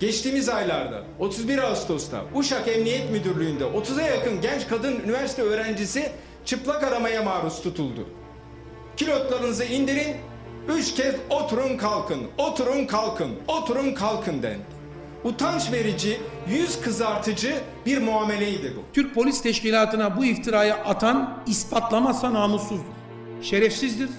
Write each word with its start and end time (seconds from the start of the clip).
Geçtiğimiz 0.00 0.48
aylarda 0.48 1.02
31 1.18 1.58
Ağustos'ta 1.58 2.24
Uşak 2.34 2.68
Emniyet 2.68 3.10
Müdürlüğü'nde 3.10 3.64
30'a 3.64 4.02
yakın 4.02 4.40
genç 4.40 4.68
kadın 4.68 5.00
üniversite 5.00 5.42
öğrencisi 5.42 6.12
çıplak 6.44 6.84
aramaya 6.84 7.22
maruz 7.22 7.62
tutuldu. 7.62 8.08
Kilotlarınızı 8.96 9.64
indirin, 9.64 10.16
üç 10.68 10.94
kez 10.94 11.14
oturun 11.30 11.76
kalkın, 11.76 12.20
oturun 12.38 12.86
kalkın, 12.86 13.30
oturun 13.48 13.94
kalkın 13.94 14.42
dendi. 14.42 14.78
Utanç 15.24 15.72
verici, 15.72 16.20
yüz 16.48 16.80
kızartıcı 16.80 17.54
bir 17.86 17.98
muameleydi 17.98 18.72
bu. 18.76 18.80
Türk 18.92 19.14
Polis 19.14 19.42
Teşkilatı'na 19.42 20.16
bu 20.16 20.24
iftirayı 20.24 20.74
atan 20.74 21.42
ispatlamazsa 21.46 22.34
namussuzdur. 22.34 22.84
Şerefsizdir, 23.42 24.10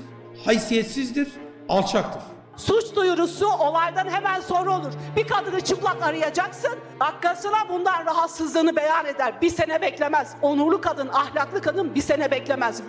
haysiyetsizdir, 0.46 1.28
alçaktır. 1.70 2.39
Suç 2.60 2.96
duyurusu 2.96 3.48
olaydan 3.48 4.08
hemen 4.10 4.42
sonra 4.42 4.72
olur. 4.72 4.92
Bir 5.16 5.28
kadını 5.28 5.62
çıplak 5.62 6.04
arayacaksın. 6.04 6.72
Dakikasına 7.00 7.70
bundan 7.70 8.06
rahatsızlığını 8.06 8.76
beyan 8.76 9.06
eder. 9.06 9.42
Bir 9.42 9.50
sene 9.50 9.82
beklemez. 9.82 10.36
Onurlu 10.42 10.82
kadın, 10.82 11.08
ahlaklı 11.08 11.62
kadın 11.62 11.96
bir 11.96 12.02
sene 12.02 12.32
beklemez. 12.32 12.82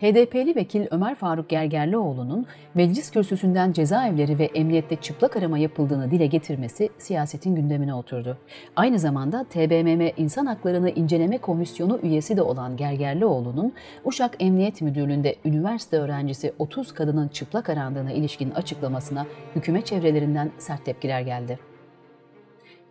HDP'li 0.00 0.56
vekil 0.56 0.86
Ömer 0.90 1.14
Faruk 1.14 1.48
Gergerlioğlu'nun 1.48 2.46
meclis 2.74 3.10
kürsüsünden 3.10 3.72
cezaevleri 3.72 4.38
ve 4.38 4.44
emniyette 4.44 4.96
çıplak 4.96 5.36
arama 5.36 5.58
yapıldığını 5.58 6.10
dile 6.10 6.26
getirmesi 6.26 6.88
siyasetin 6.98 7.54
gündemine 7.54 7.94
oturdu. 7.94 8.38
Aynı 8.76 8.98
zamanda 8.98 9.44
TBMM 9.44 10.12
İnsan 10.16 10.46
Haklarını 10.46 10.90
İnceleme 10.90 11.38
Komisyonu 11.38 11.98
üyesi 12.02 12.36
de 12.36 12.42
olan 12.42 12.76
Gergerlioğlu'nun 12.76 13.72
Uşak 14.04 14.36
Emniyet 14.40 14.82
Müdürlüğü'nde 14.82 15.36
üniversite 15.44 15.96
öğrencisi 15.96 16.52
30 16.58 16.94
kadının 16.94 17.28
çıplak 17.28 17.70
arandığına 17.70 18.12
ilişkin 18.12 18.50
açıklamasına 18.50 19.26
hükümet 19.56 19.86
çevrelerinden 19.86 20.50
sert 20.58 20.84
tepkiler 20.84 21.20
geldi. 21.20 21.58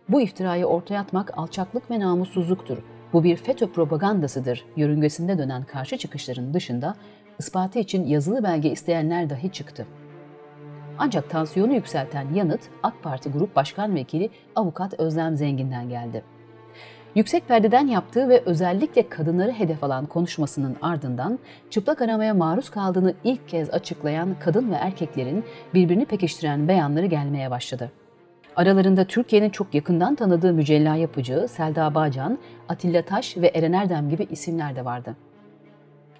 Bu 0.08 0.20
iftirayı 0.20 0.66
ortaya 0.66 1.00
atmak 1.00 1.38
alçaklık 1.38 1.90
ve 1.90 2.00
namussuzluktur. 2.00 2.78
Bu 3.12 3.24
bir 3.24 3.36
FETÖ 3.36 3.72
propagandasıdır. 3.72 4.64
Yörüngesinde 4.76 5.38
dönen 5.38 5.64
karşı 5.64 5.96
çıkışların 5.96 6.54
dışında 6.54 6.94
ispatı 7.38 7.78
için 7.78 8.06
yazılı 8.06 8.44
belge 8.44 8.70
isteyenler 8.70 9.30
dahi 9.30 9.52
çıktı. 9.52 9.86
Ancak 10.98 11.30
tansiyonu 11.30 11.74
yükselten 11.74 12.34
yanıt 12.34 12.60
AK 12.82 13.02
Parti 13.02 13.30
Grup 13.30 13.56
Başkan 13.56 13.94
Vekili 13.94 14.30
Avukat 14.56 15.00
Özlem 15.00 15.36
Zengin'den 15.36 15.88
geldi. 15.88 16.22
Yüksek 17.14 17.48
perdeden 17.48 17.86
yaptığı 17.86 18.28
ve 18.28 18.42
özellikle 18.46 19.08
kadınları 19.08 19.52
hedef 19.52 19.84
alan 19.84 20.06
konuşmasının 20.06 20.76
ardından 20.82 21.38
çıplak 21.70 22.02
aramaya 22.02 22.34
maruz 22.34 22.70
kaldığını 22.70 23.14
ilk 23.24 23.48
kez 23.48 23.70
açıklayan 23.70 24.36
kadın 24.40 24.70
ve 24.70 24.74
erkeklerin 24.74 25.44
birbirini 25.74 26.04
pekiştiren 26.04 26.68
beyanları 26.68 27.06
gelmeye 27.06 27.50
başladı. 27.50 27.92
Aralarında 28.58 29.04
Türkiye'nin 29.04 29.50
çok 29.50 29.74
yakından 29.74 30.14
tanıdığı 30.14 30.52
mücella 30.52 30.96
yapıcı 30.96 31.46
Selda 31.48 31.94
Bağcan, 31.94 32.38
Atilla 32.68 33.02
Taş 33.02 33.36
ve 33.36 33.46
Eren 33.54 33.72
Erdem 33.72 34.08
gibi 34.08 34.26
isimler 34.30 34.76
de 34.76 34.84
vardı. 34.84 35.16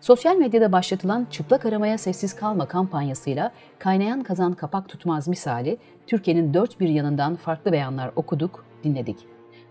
Sosyal 0.01 0.37
medyada 0.37 0.73
başlatılan 0.73 1.27
çıplak 1.31 1.67
aramaya 1.67 1.99
sessiz 1.99 2.37
kalma 2.37 2.67
kampanyasıyla 2.67 3.53
kaynayan 3.79 4.23
kazan 4.23 4.53
kapak 4.53 4.89
tutmaz 4.89 5.29
misali 5.29 5.79
Türkiye'nin 6.07 6.55
dört 6.55 6.81
bir 6.81 6.89
yanından 6.89 7.37
farklı 7.37 7.73
beyanlar 7.73 8.11
okuduk, 8.17 8.65
dinledik. 8.85 9.17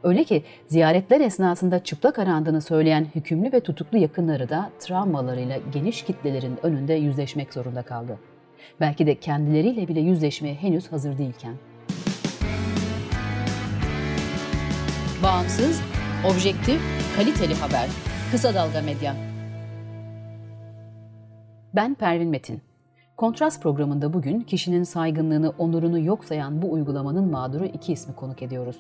Öyle 0.04 0.24
ki 0.24 0.44
ziyaretler 0.68 1.22
esnasında 1.22 1.84
çıplak 1.84 2.20
arandığını 2.20 2.62
söyleyen 2.62 3.08
hükümlü 3.16 3.52
ve 3.52 3.60
tutuklu 3.60 3.98
yakınları 3.98 4.50
da 4.50 4.70
travmalarıyla 4.80 5.58
geniş 5.74 6.02
kitlelerin 6.02 6.58
önünde 6.64 6.94
yüzleşmek 6.94 7.54
zorunda 7.54 7.82
kaldı. 7.82 8.20
Belki 8.80 9.08
de 9.08 9.16
kendileriyle 9.16 9.88
bile 9.88 10.00
yüzleşmeye 10.00 10.56
henüz 10.56 10.92
hazır 10.92 11.18
değilken. 11.18 11.54
Bağımsız, 15.24 15.82
objektif, 16.26 16.82
kaliteli 17.16 17.54
haber. 17.54 17.90
Kısa 18.32 18.54
Dalga 18.54 18.82
Medya. 18.82 19.16
Ben 21.76 21.96
Pervin 21.96 22.30
Metin. 22.30 22.62
Kontrast 23.18 23.64
programında 23.64 24.14
bugün 24.14 24.42
kişinin 24.42 24.84
saygınlığını, 24.84 25.54
onurunu 25.58 26.00
yok 26.00 26.26
sayan 26.26 26.62
bu 26.62 26.72
uygulamanın 26.72 27.32
mağduru 27.32 27.66
iki 27.66 27.94
ismi 27.94 28.16
konuk 28.16 28.42
ediyoruz. 28.42 28.78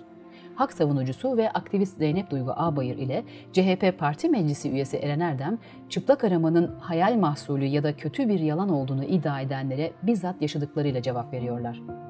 Hak 0.55 0.73
savunucusu 0.73 1.37
ve 1.37 1.49
aktivist 1.49 1.97
Zeynep 1.97 2.31
Duygu 2.31 2.51
Ağbayır 2.55 2.97
ile 2.97 3.23
CHP 3.53 3.99
Parti 3.99 4.29
Meclisi 4.29 4.71
üyesi 4.71 4.97
Eren 4.97 5.19
Erdem, 5.19 5.57
çıplak 5.89 6.23
aramanın 6.23 6.75
hayal 6.79 7.15
mahsulü 7.15 7.65
ya 7.65 7.83
da 7.83 7.95
kötü 7.95 8.29
bir 8.29 8.39
yalan 8.39 8.69
olduğunu 8.69 9.03
iddia 9.03 9.41
edenlere 9.41 9.91
bizzat 10.03 10.41
yaşadıklarıyla 10.41 11.01
cevap 11.01 11.33
veriyorlar 11.33 12.06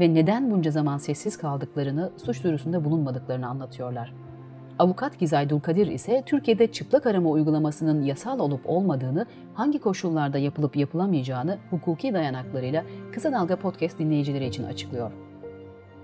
ve 0.00 0.14
neden 0.14 0.50
bunca 0.50 0.70
zaman 0.70 0.98
sessiz 0.98 1.36
kaldıklarını, 1.36 2.10
suç 2.24 2.44
duyurusunda 2.44 2.84
bulunmadıklarını 2.84 3.48
anlatıyorlar. 3.48 4.14
Avukat 4.78 5.18
Gizay 5.18 5.50
Dulkadir 5.50 5.86
ise 5.86 6.22
Türkiye'de 6.26 6.66
çıplak 6.66 7.06
arama 7.06 7.30
uygulamasının 7.30 8.02
yasal 8.02 8.38
olup 8.38 8.60
olmadığını, 8.64 9.26
hangi 9.54 9.78
koşullarda 9.78 10.38
yapılıp 10.38 10.76
yapılamayacağını 10.76 11.58
hukuki 11.70 12.14
dayanaklarıyla 12.14 12.84
Kısa 13.12 13.32
Dalga 13.32 13.56
Podcast 13.56 13.98
dinleyicileri 13.98 14.46
için 14.46 14.64
açıklıyor. 14.64 15.10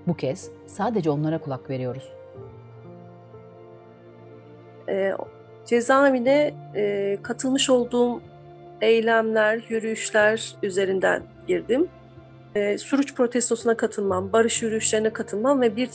Bu 0.06 0.14
kez 0.14 0.50
sadece 0.66 1.10
onlara 1.10 1.38
kulak 1.38 1.70
veriyoruz. 1.70 2.12
E, 4.88 5.12
cezaevine 5.66 6.54
e, 6.74 7.18
katılmış 7.22 7.70
olduğum 7.70 8.20
eylemler, 8.80 9.64
yürüyüşler 9.68 10.54
üzerinden 10.62 11.22
girdim 11.46 11.88
e, 12.56 12.78
Suruç 12.78 13.14
protestosuna 13.14 13.76
katılmam, 13.76 14.32
barış 14.32 14.62
yürüyüşlerine 14.62 15.12
katılmam 15.12 15.60
ve 15.60 15.76
bir 15.76 15.90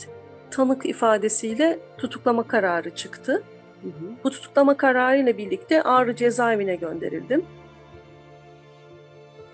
tanık 0.50 0.86
ifadesiyle 0.86 1.78
tutuklama 1.98 2.48
kararı 2.48 2.94
çıktı. 2.94 3.42
Hı 3.82 3.88
hı. 3.88 4.12
Bu 4.24 4.30
tutuklama 4.30 4.76
kararı 4.76 5.18
ile 5.18 5.38
birlikte 5.38 5.82
Ağrı 5.82 6.16
cezaevine 6.16 6.76
gönderildim. 6.76 7.44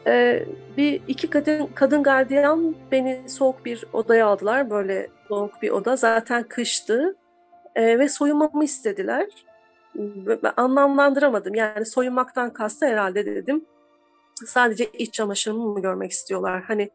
Ee, 0.07 0.45
bir 0.77 1.01
iki 1.09 1.31
kadın 1.31 1.67
kadın 1.75 2.03
gardiyan 2.03 2.75
beni 2.93 3.23
soğuk 3.29 3.65
bir 3.65 3.85
odaya 3.93 4.27
aldılar. 4.27 4.71
Böyle 4.71 5.09
soğuk 5.29 5.63
bir 5.63 5.71
oda. 5.71 5.97
Zaten 5.97 6.43
kıştı. 6.43 7.17
Ee, 7.75 7.99
ve 7.99 8.09
soyunmamı 8.09 8.65
istediler. 8.65 9.27
Ben 10.43 10.53
anlamlandıramadım. 10.57 11.55
Yani 11.55 11.87
soyunmaktan 11.87 12.53
kastı 12.53 12.87
herhalde 12.87 13.27
dedim 13.27 13.65
sadece 14.47 14.85
iç 14.93 15.15
çamaşırımı 15.15 15.67
mı 15.67 15.83
görmek 15.83 16.11
istiyorlar? 16.11 16.63
Hani 16.63 16.91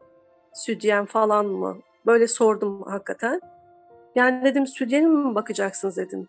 südyen 0.54 1.04
falan 1.04 1.46
mı? 1.46 1.76
Böyle 2.06 2.28
sordum 2.28 2.82
hakikaten. 2.82 3.40
Yani 4.14 4.44
dedim 4.44 4.66
südyene 4.66 5.06
mi 5.06 5.34
bakacaksınız 5.34 5.96
dedim. 5.96 6.28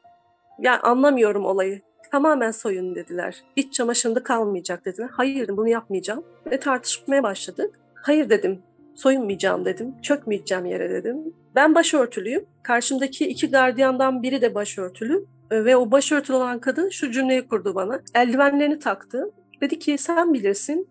Ya 0.59 0.81
anlamıyorum 0.81 1.45
olayı. 1.45 1.81
Tamamen 2.11 2.51
soyun 2.51 2.95
dediler. 2.95 3.43
İç 3.55 3.73
çamaşırında 3.73 4.23
kalmayacak 4.23 4.85
dediler. 4.85 5.09
Hayır 5.11 5.57
bunu 5.57 5.67
yapmayacağım. 5.67 6.23
Ve 6.51 6.59
tartışmaya 6.59 7.23
başladık. 7.23 7.79
Hayır 7.93 8.29
dedim 8.29 8.61
soyunmayacağım 8.95 9.65
dedim. 9.65 9.95
Çökmeyeceğim 10.01 10.65
yere 10.65 10.89
dedim. 10.89 11.33
Ben 11.55 11.75
başörtülüyüm. 11.75 12.45
Karşımdaki 12.63 13.27
iki 13.27 13.51
gardiyandan 13.51 14.23
biri 14.23 14.41
de 14.41 14.55
başörtülü. 14.55 15.25
Ve 15.51 15.75
o 15.75 15.91
başörtülü 15.91 16.35
olan 16.37 16.59
kadın 16.59 16.89
şu 16.89 17.11
cümleyi 17.11 17.47
kurdu 17.47 17.75
bana. 17.75 17.99
Eldivenlerini 18.15 18.79
taktı. 18.79 19.31
Dedi 19.61 19.79
ki 19.79 19.97
sen 19.97 20.33
bilirsin 20.33 20.87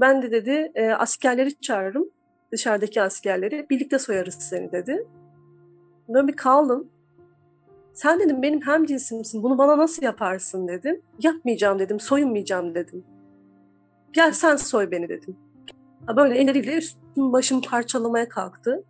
ben 0.00 0.22
de 0.22 0.30
dedi 0.30 0.72
e, 0.74 0.90
askerleri 0.90 1.60
çağırırım. 1.60 2.10
Dışarıdaki 2.52 3.02
askerleri. 3.02 3.66
Birlikte 3.70 3.98
soyarız 3.98 4.34
seni 4.34 4.72
dedi. 4.72 5.06
Böyle 6.08 6.28
bir 6.28 6.36
kaldım. 6.36 6.88
Sen 7.92 8.20
dedim 8.20 8.42
benim 8.42 8.60
hem 8.60 8.84
cinsimsin. 8.84 9.42
Bunu 9.42 9.58
bana 9.58 9.78
nasıl 9.78 10.02
yaparsın 10.02 10.68
dedim. 10.68 11.02
Yapmayacağım 11.18 11.78
dedim. 11.78 12.00
Soyunmayacağım 12.00 12.74
dedim. 12.74 13.04
Gel 14.12 14.32
sen 14.32 14.56
soy 14.56 14.90
beni 14.90 15.08
dedim. 15.08 15.36
Böyle 16.16 16.38
elleriyle 16.38 16.76
üstüm 16.76 17.32
başımı 17.32 17.60
parçalamaya 17.60 18.28
kalktı. 18.28 18.84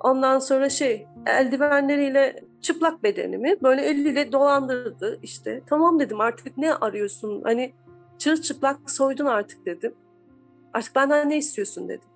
Ondan 0.00 0.38
sonra 0.38 0.68
şey 0.68 1.06
eldivenleriyle 1.26 2.44
çıplak 2.60 3.02
bedenimi 3.02 3.56
böyle 3.62 3.82
eliyle 3.82 4.32
dolandırdı 4.32 5.18
işte. 5.22 5.62
Tamam 5.66 6.00
dedim 6.00 6.20
artık 6.20 6.58
ne 6.58 6.74
arıyorsun? 6.74 7.42
Hani 7.42 7.72
çırılçıplak 8.18 8.90
soydun 8.90 9.26
artık 9.26 9.66
dedim. 9.66 9.94
Artık 10.74 10.94
benden 10.94 11.30
ne 11.30 11.36
istiyorsun 11.36 11.88
dedim. 11.88 12.08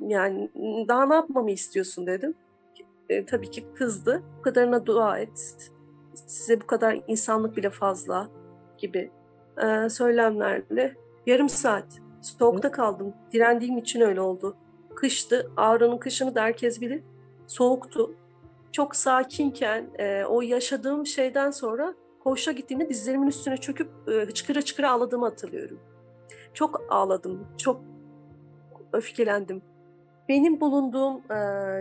Yani 0.00 0.50
daha 0.88 1.06
ne 1.06 1.14
yapmamı 1.14 1.50
istiyorsun 1.50 2.06
dedim. 2.06 2.34
E, 3.08 3.26
tabii 3.26 3.50
ki 3.50 3.64
kızdı. 3.74 4.22
Bu 4.38 4.42
kadarına 4.42 4.86
dua 4.86 5.18
et. 5.18 5.56
Size 6.14 6.60
bu 6.60 6.66
kadar 6.66 7.00
insanlık 7.08 7.56
bile 7.56 7.70
fazla 7.70 8.28
gibi 8.78 9.10
e, 9.62 9.88
söylemlerle 9.88 10.96
yarım 11.26 11.48
saat 11.48 11.86
soğukta 12.22 12.70
kaldım. 12.70 13.14
Direndiğim 13.32 13.78
için 13.78 14.00
öyle 14.00 14.20
oldu. 14.20 14.56
Kıştı. 14.94 15.50
Ağrı'nın 15.56 15.98
kışını 15.98 16.34
da 16.34 16.42
herkes 16.42 16.80
bilir. 16.80 17.02
Soğuktu. 17.46 18.14
Çok 18.72 18.96
sakinken 18.96 19.90
e, 19.98 20.24
o 20.24 20.42
yaşadığım 20.42 21.06
şeyden 21.06 21.50
sonra 21.50 21.94
koğuşa 22.24 22.52
gittiğimde 22.52 22.88
dizlerimin 22.88 23.26
üstüne 23.26 23.56
çöküp 23.56 23.90
e, 24.08 24.12
hıçkıra 24.12 24.58
hıçkıra 24.58 24.90
ağladığımı 24.90 25.24
hatırlıyorum. 25.24 25.80
Çok 26.56 26.80
ağladım, 26.88 27.46
çok 27.56 27.80
öfkelendim. 28.92 29.62
Benim 30.28 30.60
bulunduğum 30.60 31.32
e, 31.32 31.36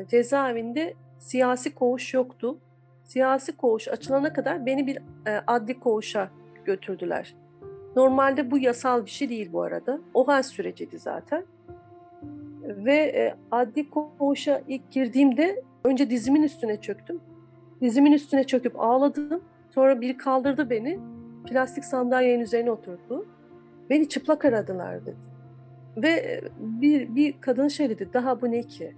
cezaevinde 0.07 0.93
siyasi 1.19 1.75
koğuş 1.75 2.13
yoktu. 2.13 2.57
Siyasi 3.03 3.57
koğuş 3.57 3.87
açılana 3.87 4.33
kadar 4.33 4.65
beni 4.65 4.87
bir 4.87 4.97
e, 5.27 5.41
adli 5.47 5.79
koğuşa 5.79 6.29
götürdüler. 6.65 7.35
Normalde 7.95 8.51
bu 8.51 8.57
yasal 8.57 9.05
bir 9.05 9.09
şey 9.09 9.29
değil 9.29 9.49
bu 9.53 9.61
arada. 9.61 9.99
OHAL 10.13 10.43
süreciydi 10.43 10.99
zaten. 10.99 11.45
Ve 12.63 12.95
e, 12.95 13.35
adli 13.51 13.89
koğuşa 13.89 14.61
ilk 14.67 14.91
girdiğimde 14.91 15.63
önce 15.83 16.09
dizimin 16.09 16.43
üstüne 16.43 16.81
çöktüm. 16.81 17.19
Dizimin 17.81 18.11
üstüne 18.11 18.43
çöküp 18.43 18.79
ağladım. 18.79 19.41
Sonra 19.69 20.01
biri 20.01 20.17
kaldırdı 20.17 20.69
beni. 20.69 20.99
Plastik 21.45 21.85
sandalyenin 21.85 22.43
üzerine 22.43 22.71
oturttu. 22.71 23.25
Beni 23.89 24.09
çıplak 24.09 24.45
aradılar 24.45 25.01
dedi. 25.01 25.15
Ve 25.97 26.09
e, 26.09 26.41
bir, 26.59 27.15
bir 27.15 27.41
kadın 27.41 27.67
şey 27.67 27.89
dedi, 27.89 28.09
daha 28.13 28.41
bu 28.41 28.51
ne 28.51 28.63
ki? 28.63 28.95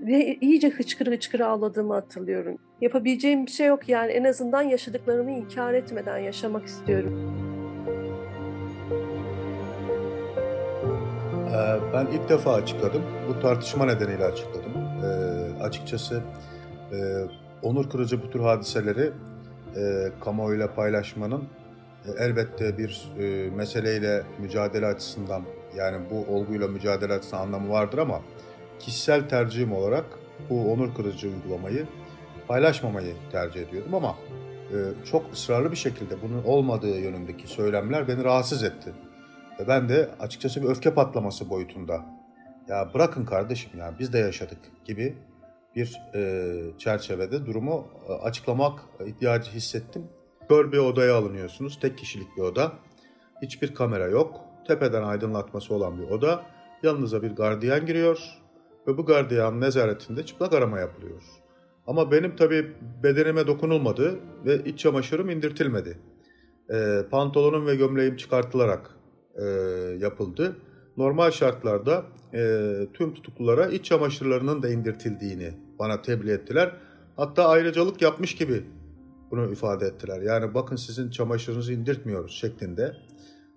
Ve 0.00 0.36
iyice 0.40 0.68
hıçkırı 0.68 1.10
hıçkırı 1.10 1.46
ağladığımı 1.46 1.94
hatırlıyorum. 1.94 2.58
Yapabileceğim 2.80 3.46
bir 3.46 3.50
şey 3.50 3.66
yok 3.66 3.88
yani 3.88 4.12
en 4.12 4.24
azından 4.24 4.62
yaşadıklarımı 4.62 5.30
inkar 5.30 5.74
etmeden 5.74 6.18
yaşamak 6.18 6.66
istiyorum. 6.66 7.32
Ee, 11.50 11.92
Ben 11.94 12.06
ilk 12.06 12.28
defa 12.28 12.54
açıkladım. 12.54 13.02
Bu 13.28 13.40
tartışma 13.40 13.84
nedeniyle 13.84 14.24
açıkladım. 14.24 14.72
Ee, 15.04 15.62
açıkçası 15.62 16.22
e, 16.92 16.96
onur 17.62 17.90
kırıcı 17.90 18.22
bu 18.22 18.30
tür 18.30 18.40
hadiseleri 18.40 19.10
e, 19.76 20.12
kamuoyuyla 20.24 20.74
paylaşmanın 20.74 21.42
e, 21.42 21.65
elbette 22.18 22.78
bir 22.78 23.12
e, 23.18 23.50
meseleyle 23.50 24.22
mücadele 24.38 24.86
açısından 24.86 25.42
yani 25.76 25.96
bu 26.10 26.34
olguyla 26.34 26.68
mücadele 26.68 27.12
açısından 27.12 27.42
anlamı 27.42 27.70
vardır 27.70 27.98
ama 27.98 28.20
kişisel 28.78 29.28
tercihim 29.28 29.72
olarak 29.72 30.04
bu 30.50 30.72
onur 30.72 30.94
kırıcı 30.94 31.28
uygulamayı 31.28 31.86
paylaşmamayı 32.48 33.14
tercih 33.32 33.68
ediyordum 33.68 33.94
ama 33.94 34.16
e, 34.72 34.76
çok 35.10 35.32
ısrarlı 35.32 35.70
bir 35.70 35.76
şekilde 35.76 36.22
bunun 36.22 36.44
olmadığı 36.44 36.98
yönündeki 36.98 37.48
söylemler 37.48 38.08
beni 38.08 38.24
rahatsız 38.24 38.62
etti. 38.64 38.92
Ve 39.60 39.68
ben 39.68 39.88
de 39.88 40.08
açıkçası 40.20 40.62
bir 40.62 40.68
öfke 40.68 40.94
patlaması 40.94 41.50
boyutunda 41.50 42.04
ya 42.68 42.90
bırakın 42.94 43.24
kardeşim 43.24 43.78
ya 43.78 43.94
biz 43.98 44.12
de 44.12 44.18
yaşadık 44.18 44.58
gibi 44.84 45.16
bir 45.76 46.02
e, 46.14 46.52
çerçevede 46.78 47.46
durumu 47.46 47.88
e, 48.08 48.12
açıklamak 48.12 48.80
ihtiyacı 49.06 49.50
hissettim. 49.50 50.08
Kör 50.48 50.72
bir 50.72 50.78
odaya 50.78 51.16
alınıyorsunuz. 51.16 51.80
Tek 51.80 51.98
kişilik 51.98 52.36
bir 52.36 52.42
oda. 52.42 52.72
Hiçbir 53.42 53.74
kamera 53.74 54.06
yok. 54.06 54.40
Tepeden 54.66 55.02
aydınlatması 55.02 55.74
olan 55.74 56.00
bir 56.00 56.10
oda. 56.10 56.46
Yanınıza 56.82 57.22
bir 57.22 57.30
gardiyan 57.30 57.86
giriyor 57.86 58.18
ve 58.86 58.98
bu 58.98 59.06
gardiyan 59.06 59.60
nezaretinde 59.60 60.26
çıplak 60.26 60.52
arama 60.52 60.78
yapılıyor. 60.78 61.22
Ama 61.86 62.12
benim 62.12 62.36
tabii 62.36 62.72
bedenime 63.02 63.46
dokunulmadı 63.46 64.18
ve 64.44 64.64
iç 64.64 64.78
çamaşırım 64.78 65.30
indirtilmedi. 65.30 65.98
E, 66.70 67.02
pantolonum 67.10 67.66
ve 67.66 67.76
gömleğim 67.76 68.16
çıkartılarak 68.16 68.90
e, 69.34 69.44
yapıldı. 69.98 70.56
Normal 70.96 71.30
şartlarda 71.30 72.04
e, 72.34 72.70
tüm 72.94 73.14
tutuklulara 73.14 73.66
iç 73.66 73.84
çamaşırlarının 73.84 74.62
da 74.62 74.68
indirtildiğini 74.68 75.50
bana 75.78 76.02
tebliğ 76.02 76.32
ettiler. 76.32 76.72
Hatta 77.16 77.48
ayrıcalık 77.48 78.02
yapmış 78.02 78.34
gibi 78.34 78.64
bunu 79.30 79.52
ifade 79.52 79.86
ettiler. 79.86 80.22
Yani 80.22 80.54
bakın 80.54 80.76
sizin 80.76 81.10
çamaşırınızı 81.10 81.72
indirtmiyoruz 81.72 82.32
şeklinde. 82.32 82.96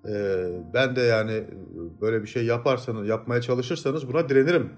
E, 0.07 0.45
ben 0.74 0.95
de 0.95 1.01
yani 1.01 1.44
böyle 2.01 2.21
bir 2.21 2.27
şey 2.27 2.45
yaparsanız, 2.45 3.07
yapmaya 3.07 3.42
çalışırsanız 3.42 4.07
buna 4.07 4.30
direnirim. 4.30 4.69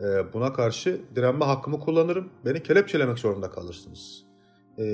E, 0.00 0.32
buna 0.32 0.52
karşı 0.52 1.00
direnme 1.16 1.44
hakkımı 1.44 1.80
kullanırım. 1.80 2.28
Beni 2.44 2.62
kelepçelemek 2.62 3.18
zorunda 3.18 3.50
kalırsınız. 3.50 4.24
E, 4.78 4.84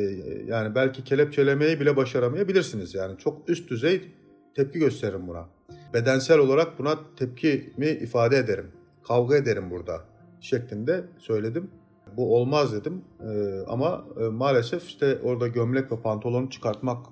yani 0.47 0.75
belki 0.75 1.05
kelepçelemeyi 1.05 1.81
bile 1.81 1.97
başaramayabilirsiniz. 1.97 2.95
Yani 2.95 3.19
çok 3.19 3.49
üst 3.49 3.71
düzey 3.71 4.13
tepki 4.55 4.79
gösteririm 4.79 5.29
buna. 5.29 5.49
Bedensel 5.95 6.39
olarak 6.39 6.79
buna 6.79 6.99
tepkimi 7.17 7.87
ifade 7.87 8.37
ederim. 8.37 8.73
Kavga 9.07 9.37
ederim 9.37 9.71
burada 9.71 10.05
şeklinde 10.41 11.05
söyledim. 11.19 11.71
Bu 12.17 12.37
olmaz 12.37 12.73
dedim 12.73 13.05
Ee, 13.21 13.61
ama 13.69 14.05
e, 14.21 14.25
maalesef 14.25 14.85
işte 14.87 15.19
orada 15.23 15.49
gömlek 15.49 15.93
ve 15.93 16.01
pantolonu 16.01 16.51
çıkartmak 16.51 17.07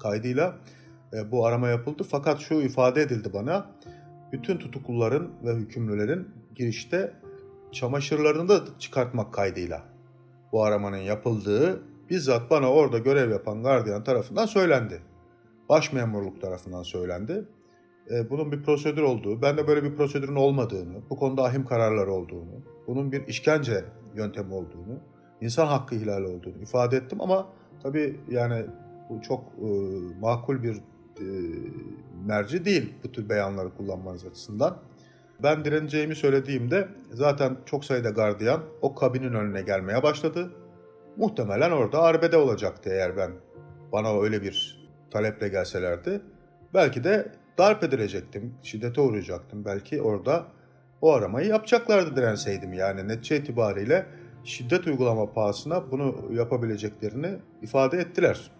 kaydıyla 0.00 0.58
e, 1.12 1.30
bu 1.30 1.46
arama 1.46 1.68
yapıldı. 1.68 2.02
Fakat 2.10 2.40
şu 2.40 2.54
ifade 2.54 3.02
edildi 3.02 3.32
bana, 3.32 3.70
bütün 4.32 4.58
tutukluların 4.58 5.30
ve 5.44 5.54
hükümlülerin 5.54 6.28
girişte 6.54 7.12
çamaşırlarını 7.72 8.48
da 8.48 8.60
çıkartmak 8.78 9.34
kaydıyla 9.34 9.82
bu 10.52 10.64
aramanın 10.64 10.96
yapıldığı 10.96 11.82
bizzat 12.10 12.50
bana 12.50 12.72
orada 12.72 12.98
görev 12.98 13.30
yapan 13.30 13.62
gardiyan 13.62 14.04
tarafından 14.04 14.46
söylendi 14.46 15.02
başmemurluk 15.68 16.40
tarafından 16.40 16.82
söylendi. 16.82 17.44
E, 18.10 18.30
bunun 18.30 18.52
bir 18.52 18.62
prosedür 18.62 19.02
olduğu, 19.02 19.42
ben 19.42 19.56
de 19.56 19.66
böyle 19.66 19.82
bir 19.82 19.96
prosedürün 19.96 20.36
olmadığını, 20.36 21.00
bu 21.10 21.16
konuda 21.16 21.44
ahim 21.44 21.66
kararları 21.66 22.12
olduğunu, 22.12 22.62
bunun 22.86 23.12
bir 23.12 23.26
işkence 23.26 23.84
yöntemi 24.14 24.54
olduğunu, 24.54 25.00
insan 25.40 25.66
hakkı 25.66 25.94
ihlali 25.94 26.26
olduğunu 26.26 26.62
ifade 26.62 26.96
ettim 26.96 27.20
ama 27.20 27.46
tabii 27.82 28.20
yani 28.30 28.66
bu 29.08 29.22
çok 29.22 29.40
e, 29.40 29.68
makul 30.20 30.62
bir 30.62 30.74
e, 31.20 31.26
merci 32.26 32.64
değil 32.64 32.94
bu 33.04 33.12
tür 33.12 33.28
beyanları 33.28 33.74
kullanmanız 33.76 34.26
açısından. 34.26 34.76
Ben 35.42 35.64
direneceğimi 35.64 36.14
söylediğimde 36.14 36.88
zaten 37.12 37.56
çok 37.66 37.84
sayıda 37.84 38.10
gardiyan 38.10 38.60
o 38.82 38.94
kabinin 38.94 39.32
önüne 39.32 39.62
gelmeye 39.62 40.02
başladı. 40.02 40.52
Muhtemelen 41.16 41.70
orada 41.70 42.02
arbede 42.02 42.36
olacaktı 42.36 42.90
eğer 42.92 43.16
ben 43.16 43.30
bana 43.92 44.20
öyle 44.20 44.42
bir 44.42 44.88
taleple 45.10 45.48
gelselerdi 45.48 46.20
belki 46.74 47.04
de 47.04 47.32
darp 47.62 47.84
edilecektim, 47.84 48.54
şiddete 48.62 49.00
uğrayacaktım. 49.00 49.64
Belki 49.64 50.02
orada 50.02 50.46
o 51.00 51.12
aramayı 51.12 51.48
yapacaklardı 51.48 52.16
direnseydim. 52.16 52.72
Yani 52.72 53.08
netice 53.08 53.36
itibariyle 53.36 54.06
şiddet 54.44 54.86
uygulama 54.86 55.32
pahasına 55.32 55.90
bunu 55.90 56.14
yapabileceklerini 56.32 57.34
ifade 57.62 57.98
ettiler. 57.98 58.50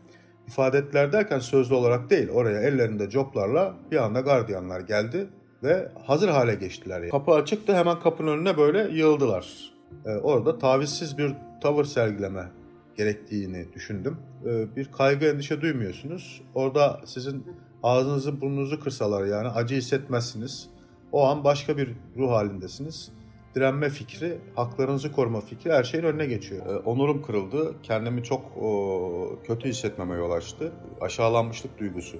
İfade 0.46 0.78
ettiler 0.78 1.12
derken 1.12 1.38
sözlü 1.38 1.74
olarak 1.74 2.10
değil, 2.10 2.28
oraya 2.30 2.60
ellerinde 2.60 3.10
coplarla 3.10 3.74
bir 3.90 3.96
anda 3.96 4.20
gardiyanlar 4.20 4.80
geldi 4.80 5.26
ve 5.62 5.88
hazır 6.04 6.28
hale 6.28 6.54
geçtiler. 6.54 7.10
Kapı 7.10 7.32
açıktı, 7.32 7.76
hemen 7.76 8.00
kapının 8.00 8.38
önüne 8.38 8.56
böyle 8.56 8.98
yığıldılar. 8.98 9.72
Ee, 10.06 10.10
orada 10.10 10.58
tavizsiz 10.58 11.18
bir 11.18 11.34
tavır 11.62 11.84
sergileme 11.84 12.48
gerektiğini 12.96 13.72
düşündüm. 13.72 14.16
Ee, 14.46 14.76
bir 14.76 14.92
kaygı 14.92 15.26
endişe 15.26 15.60
duymuyorsunuz. 15.60 16.42
Orada 16.54 17.00
sizin 17.04 17.46
ağzınızı 17.82 18.40
burnunuzu 18.40 18.80
kırsalar 18.80 19.24
yani 19.24 19.48
acı 19.48 19.74
hissetmezsiniz. 19.74 20.68
O 21.12 21.26
an 21.26 21.44
başka 21.44 21.76
bir 21.76 21.90
ruh 22.16 22.30
halindesiniz. 22.30 23.12
Direnme 23.54 23.90
fikri, 23.90 24.38
haklarınızı 24.54 25.12
koruma 25.12 25.40
fikri 25.40 25.72
her 25.72 25.84
şeyin 25.84 26.04
önüne 26.04 26.26
geçiyor. 26.26 26.66
Ee, 26.66 26.78
onurum 26.78 27.22
kırıldı. 27.22 27.74
Kendimi 27.82 28.24
çok 28.24 28.56
o, 28.62 29.38
kötü 29.44 29.68
hissetmeme 29.68 30.14
yol 30.14 30.30
açtı. 30.30 30.72
Aşağılanmışlık 31.00 31.78
duygusu. 31.78 32.18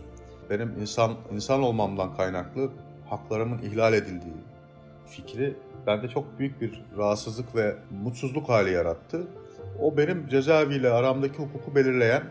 Benim 0.50 0.80
insan 0.80 1.12
insan 1.32 1.62
olmamdan 1.62 2.16
kaynaklı 2.16 2.70
haklarımın 3.08 3.58
ihlal 3.58 3.94
edildiği 3.94 4.34
fikri 5.06 5.56
bende 5.86 6.08
çok 6.08 6.38
büyük 6.38 6.60
bir 6.60 6.82
rahatsızlık 6.96 7.56
ve 7.56 7.76
mutsuzluk 8.02 8.48
hali 8.48 8.70
yarattı. 8.70 9.26
O 9.80 9.96
benim 9.96 10.28
cezaeviyle 10.28 10.90
aramdaki 10.90 11.38
hukuku 11.38 11.74
belirleyen 11.74 12.22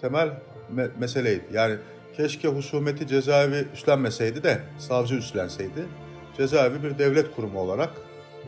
temel 0.00 0.28
me- 0.76 0.90
meseleydi. 1.00 1.44
Yani 1.52 1.76
keşke 2.16 2.48
husumeti 2.48 3.06
cezaevi 3.06 3.66
üstlenmeseydi 3.74 4.42
de 4.42 4.60
savcı 4.78 5.14
üstlenseydi. 5.14 5.88
Cezaevi 6.36 6.82
bir 6.82 6.98
devlet 6.98 7.36
kurumu 7.36 7.60
olarak 7.60 7.90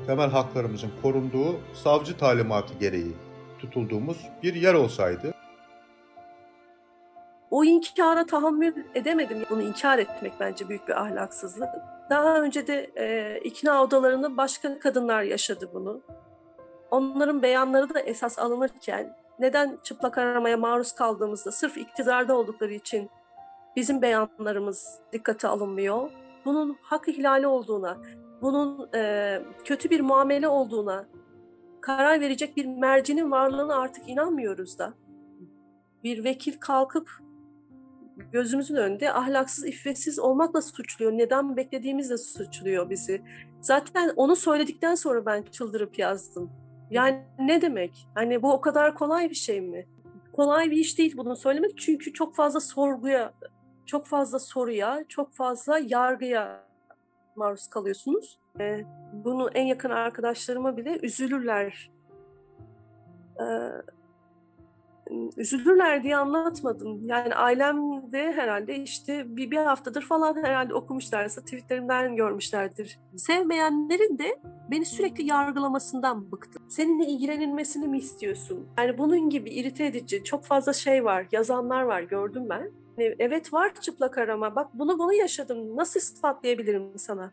temel 0.06 0.30
haklarımızın 0.30 0.90
korunduğu 1.02 1.60
savcı 1.74 2.16
talimatı 2.16 2.74
gereği 2.74 3.12
tutulduğumuz 3.58 4.18
bir 4.42 4.54
yer 4.54 4.74
olsaydı. 4.74 5.34
O 7.50 7.64
inkara 7.64 8.26
tahammül 8.26 8.74
edemedim. 8.94 9.44
Bunu 9.50 9.62
inkar 9.62 9.98
etmek 9.98 10.32
bence 10.40 10.68
büyük 10.68 10.88
bir 10.88 11.02
ahlaksızlık. 11.02 11.68
Daha 12.10 12.40
önce 12.40 12.66
de 12.66 12.90
e, 12.96 13.38
ikna 13.40 13.82
odalarında 13.82 14.36
başka 14.36 14.78
kadınlar 14.78 15.22
yaşadı 15.22 15.70
bunu. 15.74 16.00
Onların 16.90 17.42
beyanları 17.42 17.94
da 17.94 18.00
esas 18.00 18.38
alınırken 18.38 19.16
neden 19.38 19.78
çıplak 19.82 20.18
aramaya 20.18 20.56
maruz 20.56 20.92
kaldığımızda 20.92 21.52
sırf 21.52 21.76
iktidarda 21.76 22.36
oldukları 22.36 22.72
için 22.72 23.10
bizim 23.76 24.02
beyanlarımız 24.02 24.98
dikkate 25.12 25.48
alınmıyor. 25.48 26.10
Bunun 26.44 26.76
hak 26.82 27.08
ihlali 27.08 27.46
olduğuna, 27.46 27.98
bunun 28.42 28.88
e, 28.94 29.42
kötü 29.64 29.90
bir 29.90 30.00
muamele 30.00 30.48
olduğuna 30.48 31.06
karar 31.80 32.20
verecek 32.20 32.56
bir 32.56 32.66
mercinin 32.66 33.30
varlığına 33.30 33.76
artık 33.76 34.08
inanmıyoruz 34.08 34.78
da. 34.78 34.94
Bir 36.04 36.24
vekil 36.24 36.60
kalkıp 36.60 37.10
gözümüzün 38.32 38.76
önünde 38.76 39.12
ahlaksız, 39.12 39.66
iffetsiz 39.66 40.18
olmakla 40.18 40.62
suçluyor. 40.62 41.12
Neden 41.12 41.56
beklediğimizle 41.56 42.18
suçluyor 42.18 42.90
bizi. 42.90 43.22
Zaten 43.60 44.12
onu 44.16 44.36
söyledikten 44.36 44.94
sonra 44.94 45.26
ben 45.26 45.42
çıldırıp 45.42 45.98
yazdım. 45.98 46.50
Yani 46.90 47.22
ne 47.38 47.62
demek? 47.62 48.08
Hani 48.14 48.42
bu 48.42 48.52
o 48.52 48.60
kadar 48.60 48.94
kolay 48.94 49.30
bir 49.30 49.34
şey 49.34 49.60
mi? 49.60 49.86
Kolay 50.32 50.70
bir 50.70 50.76
iş 50.76 50.98
değil 50.98 51.16
bunu 51.16 51.36
söylemek 51.36 51.78
çünkü 51.78 52.12
çok 52.12 52.34
fazla 52.34 52.60
sorguya, 52.60 53.32
çok 53.86 54.06
fazla 54.06 54.38
soruya, 54.38 55.04
çok 55.08 55.32
fazla 55.32 55.78
yargıya 55.78 56.64
maruz 57.36 57.66
kalıyorsunuz. 57.66 58.38
Ee, 58.60 58.84
bunu 59.12 59.50
en 59.54 59.66
yakın 59.66 59.90
arkadaşlarıma 59.90 60.76
bile 60.76 60.98
üzülürler. 61.02 61.90
Ee, 63.40 63.44
üzülürler 65.36 66.02
diye 66.02 66.16
anlatmadım. 66.16 67.04
Yani 67.04 67.34
ailem 67.34 68.12
de 68.12 68.32
herhalde 68.32 68.76
işte 68.76 69.36
bir, 69.36 69.50
bir 69.50 69.56
haftadır 69.56 70.02
falan 70.02 70.44
herhalde 70.44 70.74
okumuşlarsa 70.74 71.40
tweetlerimden 71.40 72.16
görmüşlerdir. 72.16 72.98
Sevmeyenlerin 73.16 74.18
de 74.18 74.40
beni 74.70 74.84
sürekli 74.84 75.26
yargılamasından 75.26 76.32
bıktım. 76.32 76.62
Seninle 76.68 77.06
ilgilenilmesini 77.06 77.88
mi 77.88 77.98
istiyorsun? 77.98 78.68
Yani 78.78 78.98
bunun 78.98 79.30
gibi 79.30 79.50
irite 79.50 79.86
edici 79.86 80.24
çok 80.24 80.44
fazla 80.44 80.72
şey 80.72 81.04
var, 81.04 81.26
yazanlar 81.32 81.82
var 81.82 82.02
gördüm 82.02 82.46
ben. 82.50 82.83
Hani 82.96 83.14
evet 83.18 83.52
var 83.52 83.74
çıplak 83.80 84.18
arama. 84.18 84.56
Bak 84.56 84.68
bunu 84.74 84.98
bunu 84.98 85.14
yaşadım. 85.14 85.76
Nasıl 85.76 86.00
ispatlayabilirim 86.00 86.98
sana? 86.98 87.32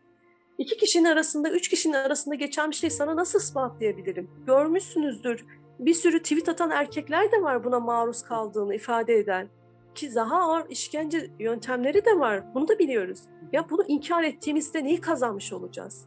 İki 0.58 0.76
kişinin 0.76 1.04
arasında, 1.04 1.50
üç 1.50 1.68
kişinin 1.68 1.94
arasında 1.94 2.34
geçen 2.34 2.70
bir 2.70 2.76
şey 2.76 2.90
sana 2.90 3.16
nasıl 3.16 3.38
ispatlayabilirim? 3.38 4.30
Görmüşsünüzdür 4.46 5.44
bir 5.78 5.94
sürü 5.94 6.22
tweet 6.22 6.48
atan 6.48 6.70
erkekler 6.70 7.32
de 7.32 7.42
var 7.42 7.64
buna 7.64 7.80
maruz 7.80 8.22
kaldığını 8.22 8.74
ifade 8.74 9.14
eden. 9.14 9.48
Ki 9.94 10.14
daha 10.14 10.40
ağır 10.40 10.70
işkence 10.70 11.30
yöntemleri 11.38 12.04
de 12.04 12.18
var. 12.18 12.54
Bunu 12.54 12.68
da 12.68 12.78
biliyoruz. 12.78 13.20
Ya 13.52 13.70
bunu 13.70 13.84
inkar 13.88 14.22
ettiğimizde 14.22 14.84
neyi 14.84 15.00
kazanmış 15.00 15.52
olacağız? 15.52 16.06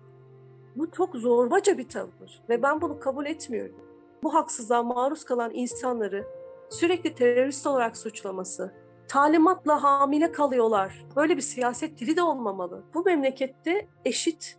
Bu 0.75 0.91
çok 0.91 1.15
zorbaca 1.15 1.77
bir 1.77 1.89
tavır 1.89 2.43
ve 2.49 2.63
ben 2.63 2.81
bunu 2.81 2.99
kabul 2.99 3.25
etmiyorum. 3.25 3.75
Bu 4.23 4.33
haksızlığa 4.33 4.83
maruz 4.83 5.23
kalan 5.23 5.51
insanları 5.53 6.25
sürekli 6.69 7.15
terörist 7.15 7.67
olarak 7.67 7.97
suçlaması, 7.97 8.73
talimatla 9.07 9.83
hamile 9.83 10.31
kalıyorlar. 10.31 11.05
Böyle 11.15 11.37
bir 11.37 11.41
siyaset 11.41 11.99
dili 11.99 12.15
de 12.17 12.23
olmamalı. 12.23 12.83
Bu 12.93 13.03
memlekette 13.03 13.87
eşit 14.05 14.57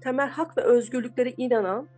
temel 0.00 0.28
hak 0.28 0.58
ve 0.58 0.62
özgürlüklere 0.62 1.34
inanan 1.36 1.88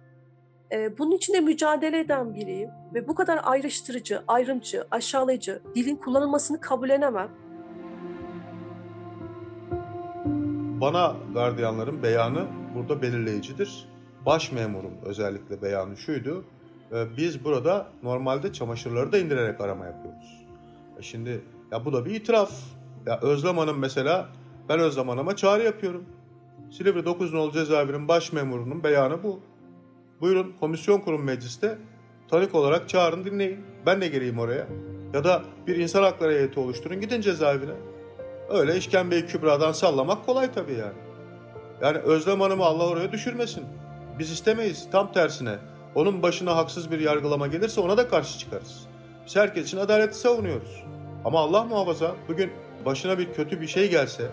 ee, 0.73 0.99
bunun 0.99 1.11
için 1.11 1.33
de 1.33 1.41
mücadele 1.41 2.01
eden 2.01 2.35
biriyim 2.35 2.71
ve 2.95 3.09
bu 3.09 3.15
kadar 3.15 3.41
ayrıştırıcı, 3.43 4.23
ayrımcı, 4.29 4.85
aşağılayıcı 4.91 5.63
dilin 5.75 5.97
kullanılmasını 5.97 6.61
kabullenemem. 6.61 7.29
Bana 10.81 11.17
gardiyanların 11.35 12.03
beyanı 12.03 12.47
burada 12.75 13.03
belirleyicidir. 13.03 13.89
Baş 14.27 14.53
memurum 14.53 14.93
özellikle 15.05 15.63
beyanı 15.63 15.97
şuydu. 15.97 16.45
Ee, 16.93 17.17
biz 17.17 17.45
burada 17.45 17.87
normalde 18.03 18.53
çamaşırları 18.53 19.13
da 19.13 19.19
indirerek 19.19 19.61
arama 19.61 19.87
yapıyoruz. 19.87 20.47
E 20.99 21.03
şimdi 21.03 21.45
ya 21.73 21.85
bu 21.85 21.93
da 21.93 22.05
bir 22.05 22.11
itiraf. 22.11 22.51
Ya 23.07 23.21
Özlem 23.23 23.59
Hanım 23.59 23.79
mesela 23.79 24.29
ben 24.69 24.81
Özlem 24.81 25.09
Hanım'a 25.09 25.37
çağrı 25.37 25.63
yapıyorum. 25.63 26.05
Silivri 26.71 27.05
9 27.05 27.33
nolu 27.33 27.53
cezaevinin 27.53 28.09
baş 28.09 28.33
memurunun 28.33 28.85
beyanı 28.85 29.23
bu. 29.23 29.41
Buyurun 30.21 30.55
komisyon 30.61 31.01
kurum 31.01 31.25
mecliste 31.25 31.79
tanık 32.31 32.55
olarak 32.55 32.89
çağırın 32.89 33.25
dinleyin. 33.25 33.61
Ben 33.87 34.01
de 34.01 34.09
geleyim 34.09 34.39
oraya. 34.39 34.67
Ya 35.15 35.25
da 35.25 35.43
bir 35.67 35.77
insan 35.77 36.03
hakları 36.03 36.33
heyeti 36.33 36.61
oluşturun 36.61 37.01
gidin 37.01 37.21
cezaevine. 37.21 37.75
Öyle 38.51 38.77
işkembeyi 38.77 39.27
kübradan 39.27 39.73
sallamak 39.73 40.27
kolay 40.27 40.53
tabii 40.53 40.73
yani. 40.73 40.99
Yani 41.83 41.99
Özlem 41.99 42.41
Hanım'ı 42.41 42.65
Allah 42.65 42.89
oraya 42.89 43.13
düşürmesin. 43.13 43.65
Biz 44.19 44.31
istemeyiz. 44.31 44.89
Tam 44.93 45.13
tersine. 45.13 45.59
Onun 45.95 46.23
başına 46.23 46.57
haksız 46.57 46.91
bir 46.91 47.01
yargılama 47.01 47.47
gelirse 47.47 47.81
ona 47.81 47.97
da 47.97 48.09
karşı 48.09 48.39
çıkarız. 48.39 48.87
Biz 49.27 49.37
herkes 49.37 49.67
için 49.67 49.79
adaleti 49.79 50.19
savunuyoruz. 50.19 50.85
Ama 51.25 51.41
Allah 51.41 51.65
muhafaza 51.65 52.17
bugün 52.29 52.51
başına 52.85 53.19
bir 53.19 53.33
kötü 53.33 53.61
bir 53.61 53.67
şey 53.67 53.91
gelse, 53.91 54.31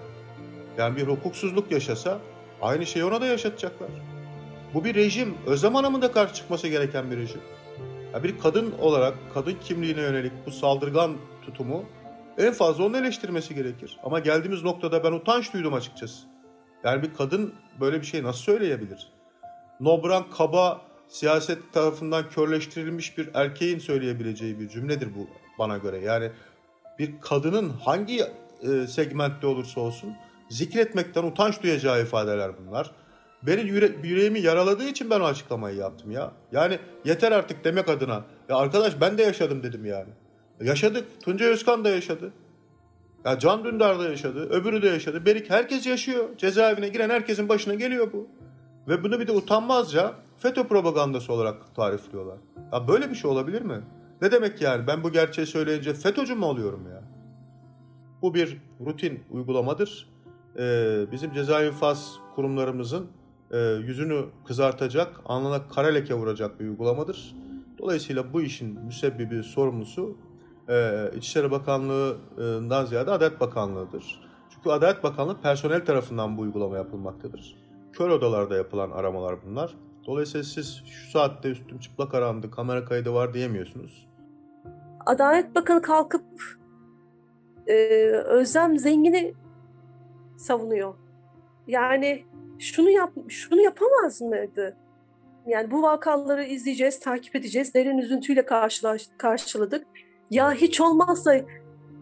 yani 0.77 0.97
bir 0.97 1.07
hukuksuzluk 1.07 1.71
yaşasa 1.71 2.19
aynı 2.61 2.85
şeyi 2.85 3.05
ona 3.05 3.21
da 3.21 3.25
yaşatacaklar. 3.25 3.89
Bu 4.73 4.83
bir 4.83 4.95
rejim. 4.95 5.37
Özlem 5.47 5.75
Hanım'ın 5.75 6.01
da 6.01 6.11
karşı 6.11 6.33
çıkması 6.33 6.67
gereken 6.67 7.11
bir 7.11 7.17
rejim. 7.17 7.41
Ya 8.13 8.23
bir 8.23 8.39
kadın 8.39 8.73
olarak 8.81 9.13
kadın 9.33 9.55
kimliğine 9.63 10.01
yönelik 10.01 10.31
bu 10.45 10.51
saldırgan 10.51 11.17
tutumu 11.41 11.85
en 12.37 12.53
fazla 12.53 12.83
onun 12.83 12.93
eleştirmesi 12.93 13.55
gerekir. 13.55 13.97
Ama 14.03 14.19
geldiğimiz 14.19 14.63
noktada 14.63 15.03
ben 15.03 15.11
utanç 15.11 15.53
duydum 15.53 15.73
açıkçası. 15.73 16.27
Yani 16.83 17.03
bir 17.03 17.13
kadın 17.13 17.53
böyle 17.79 18.01
bir 18.01 18.05
şey 18.05 18.23
nasıl 18.23 18.41
söyleyebilir? 18.41 19.07
Nobran 19.79 20.29
kaba 20.37 20.81
siyaset 21.07 21.73
tarafından 21.73 22.29
körleştirilmiş 22.29 23.17
bir 23.17 23.29
erkeğin 23.33 23.79
söyleyebileceği 23.79 24.59
bir 24.59 24.69
cümledir 24.69 25.15
bu 25.15 25.27
bana 25.59 25.77
göre. 25.77 25.99
Yani 25.99 26.31
bir 26.99 27.21
kadının 27.21 27.69
hangi 27.69 28.23
e, 28.61 28.87
segmentte 28.87 29.47
olursa 29.47 29.81
olsun 29.81 30.15
zikretmekten 30.49 31.23
utanç 31.23 31.63
duyacağı 31.63 32.01
ifadeler 32.01 32.51
bunlar. 32.57 32.91
Beni 33.43 33.61
yüre, 33.61 33.91
yüreğimi 34.03 34.39
yaraladığı 34.39 34.87
için 34.87 35.09
ben 35.09 35.19
o 35.19 35.23
açıklamayı 35.23 35.77
yaptım 35.77 36.11
ya. 36.11 36.31
Yani 36.51 36.79
yeter 37.05 37.31
artık 37.31 37.63
demek 37.63 37.89
adına. 37.89 38.23
Ya 38.49 38.55
arkadaş 38.55 39.01
ben 39.01 39.17
de 39.17 39.23
yaşadım 39.23 39.63
dedim 39.63 39.85
yani. 39.85 40.09
Yaşadık. 40.61 41.07
Tunca 41.23 41.45
Özkan 41.45 41.85
da 41.85 41.89
yaşadı. 41.89 42.33
Ya 43.25 43.39
Can 43.39 43.63
Dündar 43.63 43.99
da 43.99 44.09
yaşadı. 44.09 44.49
Öbürü 44.49 44.81
de 44.81 44.87
yaşadı. 44.87 45.25
Berik 45.25 45.49
herkes 45.49 45.87
yaşıyor. 45.87 46.37
Cezaevine 46.37 46.89
giren 46.89 47.09
herkesin 47.09 47.49
başına 47.49 47.73
geliyor 47.73 48.13
bu. 48.13 48.27
Ve 48.87 49.03
bunu 49.03 49.19
bir 49.19 49.27
de 49.27 49.31
utanmazca 49.31 50.13
FETÖ 50.37 50.63
propagandası 50.63 51.33
olarak 51.33 51.75
tarifliyorlar. 51.75 52.37
Ya 52.73 52.87
böyle 52.87 53.09
bir 53.09 53.15
şey 53.15 53.31
olabilir 53.31 53.61
mi? 53.61 53.81
Ne 54.21 54.31
demek 54.31 54.61
yani? 54.61 54.87
Ben 54.87 55.03
bu 55.03 55.11
gerçeği 55.11 55.47
söyleyince 55.47 55.93
FETÖ'cü 55.93 56.35
mü 56.35 56.45
oluyorum 56.45 56.87
ya? 56.91 57.03
Bu 58.21 58.33
bir 58.33 58.57
rutin 58.85 59.23
uygulamadır. 59.31 60.09
Ee, 60.59 61.05
bizim 61.11 61.33
ceza 61.33 61.63
infaz 61.63 62.19
kurumlarımızın 62.35 63.07
e, 63.51 63.57
yüzünü 63.59 64.25
kızartacak, 64.47 65.21
alnına 65.25 65.67
kara 65.67 65.87
leke 65.87 66.13
vuracak 66.13 66.59
bir 66.59 66.65
uygulamadır. 66.65 67.35
Dolayısıyla 67.79 68.33
bu 68.33 68.41
işin 68.41 68.79
müsebbibi, 68.79 69.43
sorumlusu 69.43 70.17
e, 70.69 71.05
İçişleri 71.17 71.51
Bakanlığı'ndan 71.51 72.85
ziyade 72.85 73.11
Adalet 73.11 73.39
Bakanlığı'dır. 73.39 74.21
Çünkü 74.49 74.69
Adalet 74.69 75.03
Bakanlığı 75.03 75.41
personel 75.41 75.85
tarafından 75.85 76.37
bu 76.37 76.41
uygulama 76.41 76.77
yapılmaktadır. 76.77 77.55
Kör 77.93 78.09
odalarda 78.09 78.55
yapılan 78.55 78.91
aramalar 78.91 79.35
bunlar. 79.45 79.75
Dolayısıyla 80.05 80.43
siz 80.43 80.83
şu 80.85 81.11
saatte 81.11 81.49
üstüm 81.49 81.79
çıplak 81.79 82.13
arandı, 82.13 82.51
kamera 82.51 82.85
kaydı 82.85 83.13
var 83.13 83.33
diyemiyorsunuz. 83.33 84.08
Adalet 85.09 85.55
Bakanı 85.55 85.81
kalkıp 85.81 86.23
e, 87.67 87.73
Özlem 88.09 88.77
Zengin'i 88.77 89.33
savunuyor. 90.37 90.93
Yani 91.67 92.23
şunu 92.59 92.89
yap 92.89 93.13
şunu 93.27 93.61
yapamaz 93.61 94.21
mıydı? 94.21 94.77
Yani 95.47 95.71
bu 95.71 95.81
vakaları 95.81 96.43
izleyeceğiz, 96.43 96.99
takip 96.99 97.35
edeceğiz. 97.35 97.73
Derin 97.73 97.97
üzüntüyle 97.97 98.45
karşılaş, 98.45 99.09
karşıladık. 99.17 99.87
Ya 100.31 100.53
hiç 100.53 100.81
olmazsa 100.81 101.41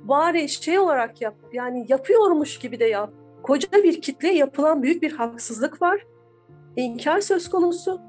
bari 0.04 0.50
şey 0.50 0.80
olarak 0.80 1.22
yap. 1.22 1.36
Yani 1.54 1.86
yapıyormuş 1.90 2.60
gibi 2.60 2.80
de 2.80 2.86
yap. 2.86 3.14
Koca 3.44 3.84
bir 3.84 4.02
kitleye 4.02 4.36
yapılan 4.36 4.84
büyük 4.84 5.02
bir 5.02 5.12
haksızlık 5.12 5.82
var. 5.82 6.06
İnkar 6.76 7.22
söz 7.22 7.50
konusu. 7.50 8.02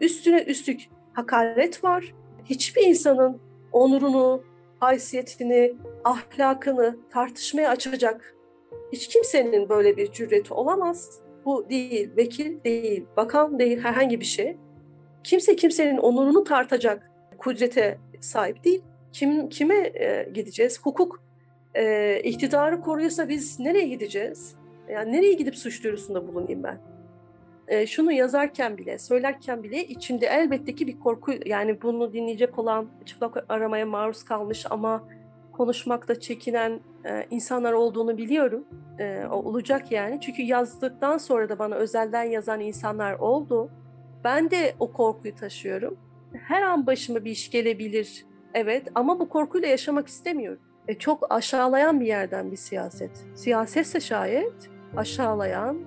Üstüne 0.00 0.42
üstlük 0.42 0.88
hakaret 1.12 1.84
var. 1.84 2.14
Hiçbir 2.44 2.82
insanın 2.82 3.49
onurunu, 3.72 4.42
haysiyetini, 4.80 5.74
ahlakını 6.04 6.96
tartışmaya 7.10 7.70
açacak 7.70 8.34
hiç 8.92 9.08
kimsenin 9.08 9.68
böyle 9.68 9.96
bir 9.96 10.12
cüreti 10.12 10.54
olamaz. 10.54 11.20
Bu 11.44 11.70
değil, 11.70 12.10
vekil 12.16 12.64
değil, 12.64 13.04
bakan 13.16 13.58
değil, 13.58 13.80
herhangi 13.80 14.20
bir 14.20 14.24
şey. 14.24 14.56
Kimse 15.24 15.56
kimsenin 15.56 15.98
onurunu 15.98 16.44
tartacak 16.44 17.10
kudrete 17.38 17.98
sahip 18.20 18.64
değil. 18.64 18.82
Kim 19.12 19.48
kime 19.48 19.74
e, 19.74 20.30
gideceğiz? 20.34 20.80
Hukuk 20.82 21.22
e, 21.74 22.20
iktidarı 22.24 22.80
koruyorsa 22.80 23.28
biz 23.28 23.60
nereye 23.60 23.88
gideceğiz? 23.88 24.54
Yani 24.88 25.12
nereye 25.12 25.32
gidip 25.32 25.56
suç 25.56 25.84
duyurusunda 25.84 26.28
bulunayım 26.28 26.62
ben? 26.62 26.80
E, 27.70 27.86
şunu 27.86 28.12
yazarken 28.12 28.78
bile, 28.78 28.98
söylerken 28.98 29.62
bile 29.62 29.86
içimde 29.86 30.26
elbette 30.26 30.74
ki 30.74 30.86
bir 30.86 31.00
korku, 31.00 31.32
yani 31.46 31.82
bunu 31.82 32.12
dinleyecek 32.12 32.58
olan 32.58 32.88
çıplak 33.04 33.44
aramaya 33.48 33.86
maruz 33.86 34.22
kalmış 34.24 34.66
ama 34.70 35.04
konuşmakta 35.52 36.20
çekinen 36.20 36.80
e, 37.04 37.26
insanlar 37.30 37.72
olduğunu 37.72 38.18
biliyorum. 38.18 38.64
E, 38.98 39.24
olacak 39.30 39.92
yani. 39.92 40.20
Çünkü 40.20 40.42
yazdıktan 40.42 41.18
sonra 41.18 41.48
da 41.48 41.58
bana 41.58 41.74
özelden 41.74 42.24
yazan 42.24 42.60
insanlar 42.60 43.12
oldu. 43.12 43.70
Ben 44.24 44.50
de 44.50 44.74
o 44.78 44.92
korkuyu 44.92 45.34
taşıyorum. 45.34 45.96
Her 46.32 46.62
an 46.62 46.86
başıma 46.86 47.24
bir 47.24 47.30
iş 47.30 47.50
gelebilir. 47.50 48.26
Evet 48.54 48.88
ama 48.94 49.20
bu 49.20 49.28
korkuyla 49.28 49.68
yaşamak 49.68 50.08
istemiyorum. 50.08 50.62
E, 50.88 50.94
çok 50.94 51.32
aşağılayan 51.32 52.00
bir 52.00 52.06
yerden 52.06 52.50
bir 52.50 52.56
siyaset. 52.56 53.26
Siyasetse 53.34 54.00
şayet 54.00 54.70
aşağılayan, 54.96 55.78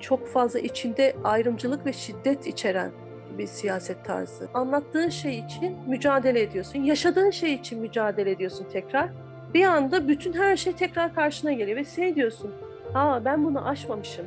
çok 0.00 0.28
fazla 0.28 0.58
içinde 0.58 1.16
ayrımcılık 1.24 1.86
ve 1.86 1.92
şiddet 1.92 2.46
içeren 2.46 2.90
bir 3.38 3.46
siyaset 3.46 4.04
tarzı. 4.04 4.48
Anlattığın 4.54 5.08
şey 5.08 5.38
için 5.38 5.76
mücadele 5.86 6.40
ediyorsun. 6.40 6.78
Yaşadığın 6.78 7.30
şey 7.30 7.54
için 7.54 7.80
mücadele 7.80 8.30
ediyorsun 8.30 8.66
tekrar. 8.72 9.08
Bir 9.54 9.64
anda 9.64 10.08
bütün 10.08 10.32
her 10.32 10.56
şey 10.56 10.72
tekrar 10.72 11.14
karşına 11.14 11.52
geliyor 11.52 11.78
ve 11.78 11.84
şey 11.84 12.14
diyorsun. 12.14 12.54
Aa 12.94 13.24
ben 13.24 13.44
bunu 13.44 13.68
aşmamışım. 13.68 14.26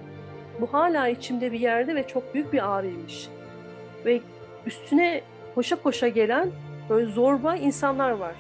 Bu 0.61 0.73
hala 0.73 1.07
içimde 1.07 1.51
bir 1.51 1.59
yerde 1.59 1.95
ve 1.95 2.07
çok 2.07 2.33
büyük 2.33 2.53
bir 2.53 2.69
ağrıymış. 2.69 3.29
Ve 4.05 4.21
üstüne 4.65 5.21
koşa 5.55 5.75
koşa 5.75 6.07
gelen 6.07 6.49
böyle 6.89 7.11
zorba 7.11 7.55
insanlar 7.55 8.11
var. 8.11 8.35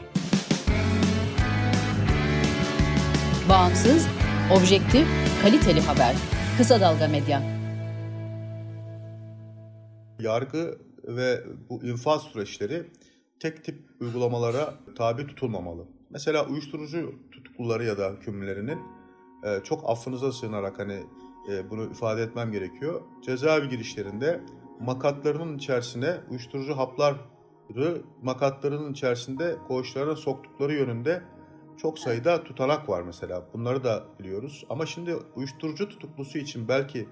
Bağımsız, 3.49 4.07
objektif, 4.51 5.07
kaliteli 5.43 5.81
haber. 5.81 6.38
Kısa 6.59 6.81
Dalga 6.81 7.07
Medya. 7.07 7.41
Yargı 10.19 10.77
ve 11.03 11.43
bu 11.69 11.83
infaz 11.83 12.21
süreçleri 12.21 12.83
tek 13.39 13.65
tip 13.65 13.79
uygulamalara 14.01 14.73
tabi 14.97 15.27
tutulmamalı. 15.27 15.87
Mesela 16.09 16.47
uyuşturucu 16.47 17.15
tutukluları 17.31 17.85
ya 17.85 17.97
da 17.97 18.09
hükümlülerinin 18.09 18.79
e, 19.43 19.63
çok 19.63 19.89
affınıza 19.89 20.31
sığınarak 20.31 20.79
hani 20.79 21.03
e, 21.51 21.69
bunu 21.69 21.91
ifade 21.91 22.21
etmem 22.21 22.51
gerekiyor. 22.51 23.01
Cezaevi 23.25 23.69
girişlerinde 23.69 24.41
makatlarının 24.79 25.57
içerisine 25.57 26.17
uyuşturucu 26.29 26.77
hapları 26.77 28.01
makatlarının 28.21 28.93
içerisinde 28.93 29.55
koğuşlarına 29.67 30.15
soktukları 30.15 30.73
yönünde 30.73 31.23
çok 31.81 31.99
sayıda 31.99 32.43
tutanak 32.43 32.89
var 32.89 33.01
mesela. 33.01 33.43
Bunları 33.53 33.83
da 33.83 34.03
biliyoruz. 34.19 34.65
Ama 34.69 34.85
şimdi 34.85 35.15
uyuşturucu 35.35 35.89
tutuklusu 35.89 36.37
için 36.37 36.67
belki 36.67 37.07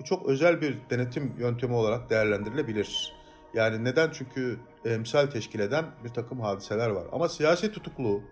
bu 0.00 0.04
çok 0.04 0.26
özel 0.26 0.60
bir 0.60 0.78
denetim 0.90 1.34
yöntemi 1.38 1.74
olarak 1.74 2.10
değerlendirilebilir. 2.10 3.12
Yani 3.54 3.84
neden? 3.84 4.10
Çünkü 4.12 4.58
emsal 4.84 5.26
teşkil 5.26 5.60
eden 5.60 5.84
bir 6.04 6.08
takım 6.08 6.40
hadiseler 6.40 6.90
var. 6.90 7.06
Ama 7.12 7.28
siyasi 7.28 7.72
tutuklu 7.72 8.22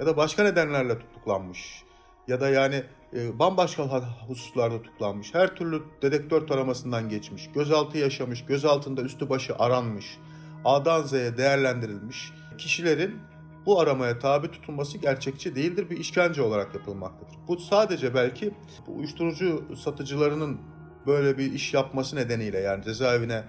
ya 0.00 0.06
da 0.06 0.16
başka 0.16 0.42
nedenlerle 0.42 0.98
tutuklanmış 0.98 1.84
ya 2.28 2.40
da 2.40 2.48
yani 2.48 2.82
e, 3.12 3.38
bambaşka 3.38 4.02
hususlarda 4.28 4.82
tutuklanmış, 4.82 5.34
her 5.34 5.56
türlü 5.56 5.82
dedektör 6.02 6.46
taramasından 6.46 7.08
geçmiş, 7.08 7.50
gözaltı 7.54 7.98
yaşamış, 7.98 8.44
gözaltında 8.44 9.02
üstü 9.02 9.28
başı 9.28 9.56
aranmış, 9.56 10.18
A'dan 10.64 11.02
Z'ye 11.02 11.36
değerlendirilmiş 11.36 12.32
kişilerin 12.58 13.20
bu 13.66 13.80
aramaya 13.80 14.18
tabi 14.18 14.50
tutulması 14.50 14.98
gerçekçi 14.98 15.54
değildir, 15.54 15.90
bir 15.90 15.96
işkence 15.96 16.42
olarak 16.42 16.74
yapılmaktadır. 16.74 17.34
Bu 17.48 17.56
sadece 17.56 18.14
belki 18.14 18.50
bu 18.86 18.96
uyuşturucu 18.96 19.64
satıcılarının 19.76 20.60
böyle 21.06 21.38
bir 21.38 21.52
iş 21.52 21.74
yapması 21.74 22.16
nedeniyle 22.16 22.58
yani 22.60 22.84
cezaevine 22.84 23.44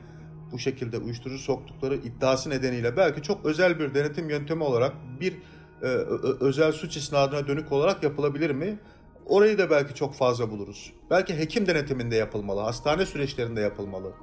bu 0.52 0.60
şekilde 0.60 0.98
uyuşturucu 0.98 1.40
soktukları 1.40 1.96
iddiası 1.96 2.50
nedeniyle 2.50 2.98
belki 2.98 3.22
çok 3.22 3.46
özel 3.46 3.80
bir 3.80 3.94
denetim 3.94 4.30
yöntemi 4.30 4.64
olarak 4.64 4.94
bir 5.20 5.34
e, 5.82 5.86
özel 6.40 6.72
suç 6.72 6.98
isnadına 6.98 7.48
dönük 7.48 7.72
olarak 7.72 8.04
yapılabilir 8.04 8.52
mi? 8.52 8.80
Orayı 9.26 9.58
da 9.58 9.70
belki 9.70 9.96
çok 9.96 10.16
fazla 10.16 10.52
buluruz. 10.52 10.94
Belki 11.10 11.38
hekim 11.38 11.68
denetiminde 11.68 12.16
yapılmalı, 12.16 12.62
hastane 12.62 13.06
süreçlerinde 13.06 13.62
yapılmalı. 13.62 14.14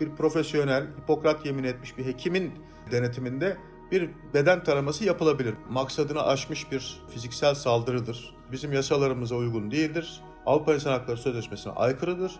Bir 0.00 0.10
profesyonel, 0.10 0.86
Hipokrat 1.02 1.46
yemin 1.46 1.64
etmiş 1.64 1.98
bir 1.98 2.06
hekimin 2.06 2.52
denetiminde 2.90 3.56
bir 3.92 4.10
beden 4.34 4.64
taraması 4.64 5.04
yapılabilir. 5.04 5.54
Maksadını 5.70 6.26
aşmış 6.26 6.72
bir 6.72 7.00
fiziksel 7.08 7.54
saldırıdır. 7.54 8.34
Bizim 8.52 8.72
yasalarımıza 8.72 9.34
uygun 9.36 9.70
değildir. 9.70 10.20
Avrupa 10.46 10.74
İnsan 10.74 10.92
Hakları 10.92 11.16
Sözleşmesi'ne 11.16 11.72
aykırıdır. 11.72 12.32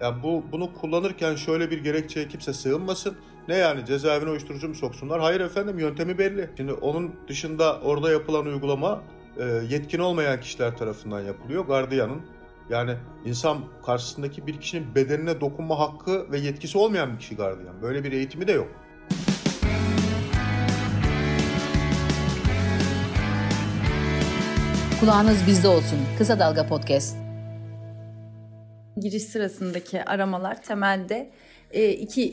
Yani 0.00 0.22
bu 0.22 0.44
bunu 0.52 0.74
kullanırken 0.74 1.36
şöyle 1.36 1.70
bir 1.70 1.78
gerekçeye 1.84 2.28
kimse 2.28 2.52
sığınmasın. 2.52 3.16
Ne 3.48 3.56
yani 3.56 3.86
cezaevine 3.86 4.30
uyuşturucu 4.30 4.68
mu 4.68 4.74
soksunlar? 4.74 5.20
Hayır 5.20 5.40
efendim 5.40 5.78
yöntemi 5.78 6.18
belli. 6.18 6.50
Şimdi 6.56 6.72
onun 6.72 7.14
dışında 7.28 7.80
orada 7.80 8.12
yapılan 8.12 8.46
uygulama 8.46 9.02
e, 9.38 9.44
yetkin 9.44 9.98
olmayan 9.98 10.40
kişiler 10.40 10.76
tarafından 10.76 11.20
yapılıyor. 11.20 11.66
Gardiyanın 11.66 12.20
yani 12.70 12.96
insan 13.24 13.58
karşısındaki 13.86 14.46
bir 14.46 14.60
kişinin 14.60 14.94
bedenine 14.94 15.40
dokunma 15.40 15.78
hakkı 15.78 16.32
ve 16.32 16.38
yetkisi 16.38 16.78
olmayan 16.78 17.12
bir 17.12 17.18
kişi 17.18 17.36
gardiyan. 17.36 17.82
Böyle 17.82 18.04
bir 18.04 18.12
eğitimi 18.12 18.48
de 18.48 18.52
yok. 18.52 18.68
Kulağınız 25.00 25.46
bizde 25.46 25.68
olsun. 25.68 25.98
Kısa 26.18 26.38
Dalga 26.38 26.66
Podcast. 26.66 27.16
Giriş 28.96 29.22
sırasındaki 29.22 30.04
aramalar 30.04 30.62
temelde 30.62 31.30
e, 31.70 31.90
iki 31.90 32.32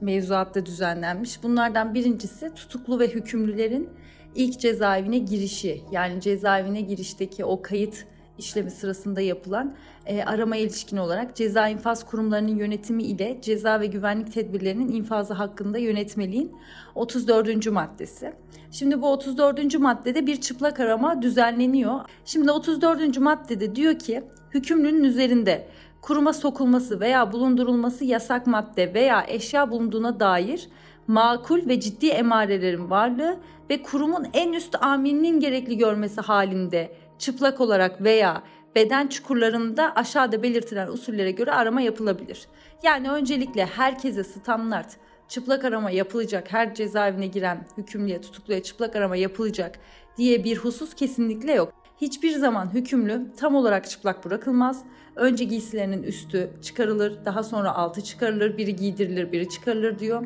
mevzuatta 0.00 0.66
düzenlenmiş. 0.66 1.42
Bunlardan 1.42 1.94
birincisi 1.94 2.54
tutuklu 2.54 3.00
ve 3.00 3.08
hükümlülerin 3.08 3.90
ilk 4.34 4.60
cezaevine 4.60 5.18
girişi. 5.18 5.80
Yani 5.92 6.20
cezaevine 6.20 6.80
girişteki 6.80 7.44
o 7.44 7.62
kayıt 7.62 8.06
işlemi 8.38 8.70
sırasında 8.70 9.20
yapılan 9.20 9.74
e, 10.06 10.22
arama 10.22 10.56
ilişkin 10.56 10.96
olarak 10.96 11.36
ceza 11.36 11.68
infaz 11.68 12.06
kurumlarının 12.06 12.56
yönetimi 12.56 13.02
ile 13.02 13.38
ceza 13.42 13.80
ve 13.80 13.86
güvenlik 13.86 14.32
tedbirlerinin 14.32 14.92
infazı 14.92 15.34
hakkında 15.34 15.78
yönetmeliğin 15.78 16.52
34. 16.94 17.66
maddesi. 17.66 18.32
Şimdi 18.70 19.02
bu 19.02 19.12
34. 19.12 19.78
maddede 19.78 20.26
bir 20.26 20.40
çıplak 20.40 20.80
arama 20.80 21.22
düzenleniyor. 21.22 22.00
Şimdi 22.24 22.50
34. 22.50 23.18
maddede 23.18 23.76
diyor 23.76 23.98
ki 23.98 24.22
hükümlünün 24.54 25.04
üzerinde 25.04 25.68
kuruma 26.02 26.32
sokulması 26.32 27.00
veya 27.00 27.32
bulundurulması 27.32 28.04
yasak 28.04 28.46
madde 28.46 28.94
veya 28.94 29.24
eşya 29.28 29.70
bulunduğuna 29.70 30.20
dair 30.20 30.68
makul 31.06 31.68
ve 31.68 31.80
ciddi 31.80 32.08
emarelerin 32.08 32.90
varlığı 32.90 33.36
ve 33.70 33.82
kurumun 33.82 34.26
en 34.32 34.52
üst 34.52 34.82
amirinin 34.82 35.40
gerekli 35.40 35.78
görmesi 35.78 36.20
halinde 36.20 36.92
çıplak 37.22 37.60
olarak 37.60 38.02
veya 38.02 38.42
beden 38.74 39.06
çukurlarında 39.06 39.94
aşağıda 39.94 40.42
belirtilen 40.42 40.88
usullere 40.88 41.30
göre 41.30 41.52
arama 41.52 41.80
yapılabilir. 41.80 42.46
Yani 42.82 43.10
öncelikle 43.10 43.66
herkese 43.66 44.24
standart 44.24 44.96
çıplak 45.28 45.64
arama 45.64 45.90
yapılacak, 45.90 46.52
her 46.52 46.74
cezaevine 46.74 47.26
giren 47.26 47.66
hükümlüye, 47.78 48.20
tutukluya 48.20 48.62
çıplak 48.62 48.96
arama 48.96 49.16
yapılacak 49.16 49.78
diye 50.16 50.44
bir 50.44 50.56
husus 50.56 50.94
kesinlikle 50.94 51.52
yok. 51.52 51.72
Hiçbir 52.00 52.30
zaman 52.30 52.74
hükümlü 52.74 53.26
tam 53.36 53.54
olarak 53.54 53.90
çıplak 53.90 54.24
bırakılmaz. 54.24 54.84
Önce 55.16 55.44
giysilerinin 55.44 56.02
üstü 56.02 56.50
çıkarılır, 56.62 57.24
daha 57.24 57.42
sonra 57.42 57.74
altı 57.74 58.00
çıkarılır, 58.00 58.58
biri 58.58 58.76
giydirilir, 58.76 59.32
biri 59.32 59.48
çıkarılır 59.48 59.98
diyor. 59.98 60.24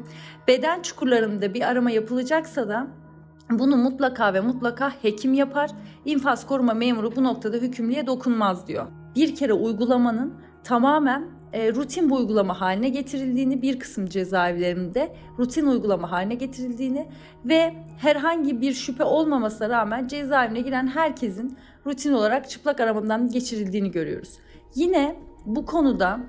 Beden 0.49 0.83
çukurlarında 0.83 1.55
bir 1.55 1.63
arama 1.63 1.91
yapılacaksa 1.91 2.69
da 2.69 2.87
bunu 3.51 3.77
mutlaka 3.77 4.35
ve 4.35 4.41
mutlaka 4.41 4.91
hekim 5.03 5.35
yapar. 5.35 5.71
İnfaz 6.05 6.47
koruma 6.47 6.75
memuru 6.75 7.17
bu 7.17 7.25
noktada 7.25 7.57
hükümlüye 7.57 8.07
dokunmaz 8.07 8.67
diyor. 8.67 8.87
Bir 9.17 9.35
kere 9.35 9.53
uygulamanın 9.53 10.35
tamamen 10.65 11.37
e, 11.53 11.73
rutin 11.73 12.11
bir 12.11 12.15
uygulama 12.15 12.61
haline 12.61 12.89
getirildiğini, 12.89 13.63
bir 13.63 13.79
kısım 13.79 14.07
cezaevlerinde 14.07 15.17
rutin 15.39 15.67
uygulama 15.67 16.11
haline 16.11 16.35
getirildiğini 16.35 17.09
ve 17.45 17.75
herhangi 17.99 18.61
bir 18.61 18.73
şüphe 18.73 19.05
olmamasına 19.05 19.69
rağmen 19.69 20.07
cezaevine 20.07 20.61
giren 20.61 20.87
herkesin 20.87 21.59
rutin 21.87 22.13
olarak 22.13 22.51
çıplak 22.51 22.81
aramadan 22.81 23.29
geçirildiğini 23.29 23.91
görüyoruz. 23.91 24.39
Yine 24.75 25.17
bu 25.47 25.67
konuda 25.67 26.21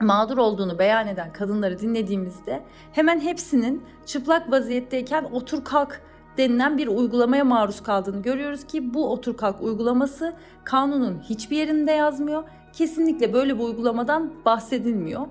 mağdur 0.00 0.38
olduğunu 0.38 0.78
beyan 0.78 1.06
eden 1.06 1.32
kadınları 1.32 1.78
dinlediğimizde 1.78 2.62
hemen 2.92 3.20
hepsinin 3.20 3.82
çıplak 4.06 4.50
vaziyetteyken 4.50 5.24
otur 5.24 5.64
kalk 5.64 6.02
denilen 6.40 6.78
bir 6.78 6.86
uygulamaya 6.86 7.44
maruz 7.44 7.82
kaldığını 7.82 8.22
görüyoruz 8.22 8.64
ki 8.64 8.94
bu 8.94 9.12
otur 9.12 9.36
kalk 9.36 9.62
uygulaması 9.62 10.32
kanunun 10.64 11.18
hiçbir 11.28 11.56
yerinde 11.56 11.92
yazmıyor. 11.92 12.42
Kesinlikle 12.72 13.32
böyle 13.32 13.58
bir 13.58 13.64
uygulamadan 13.64 14.32
bahsedilmiyor. 14.44 15.26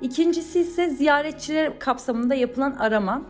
İkincisi 0.00 0.60
ise 0.60 0.90
ziyaretçiler 0.90 1.78
kapsamında 1.78 2.34
yapılan 2.34 2.72
arama. 2.72 3.22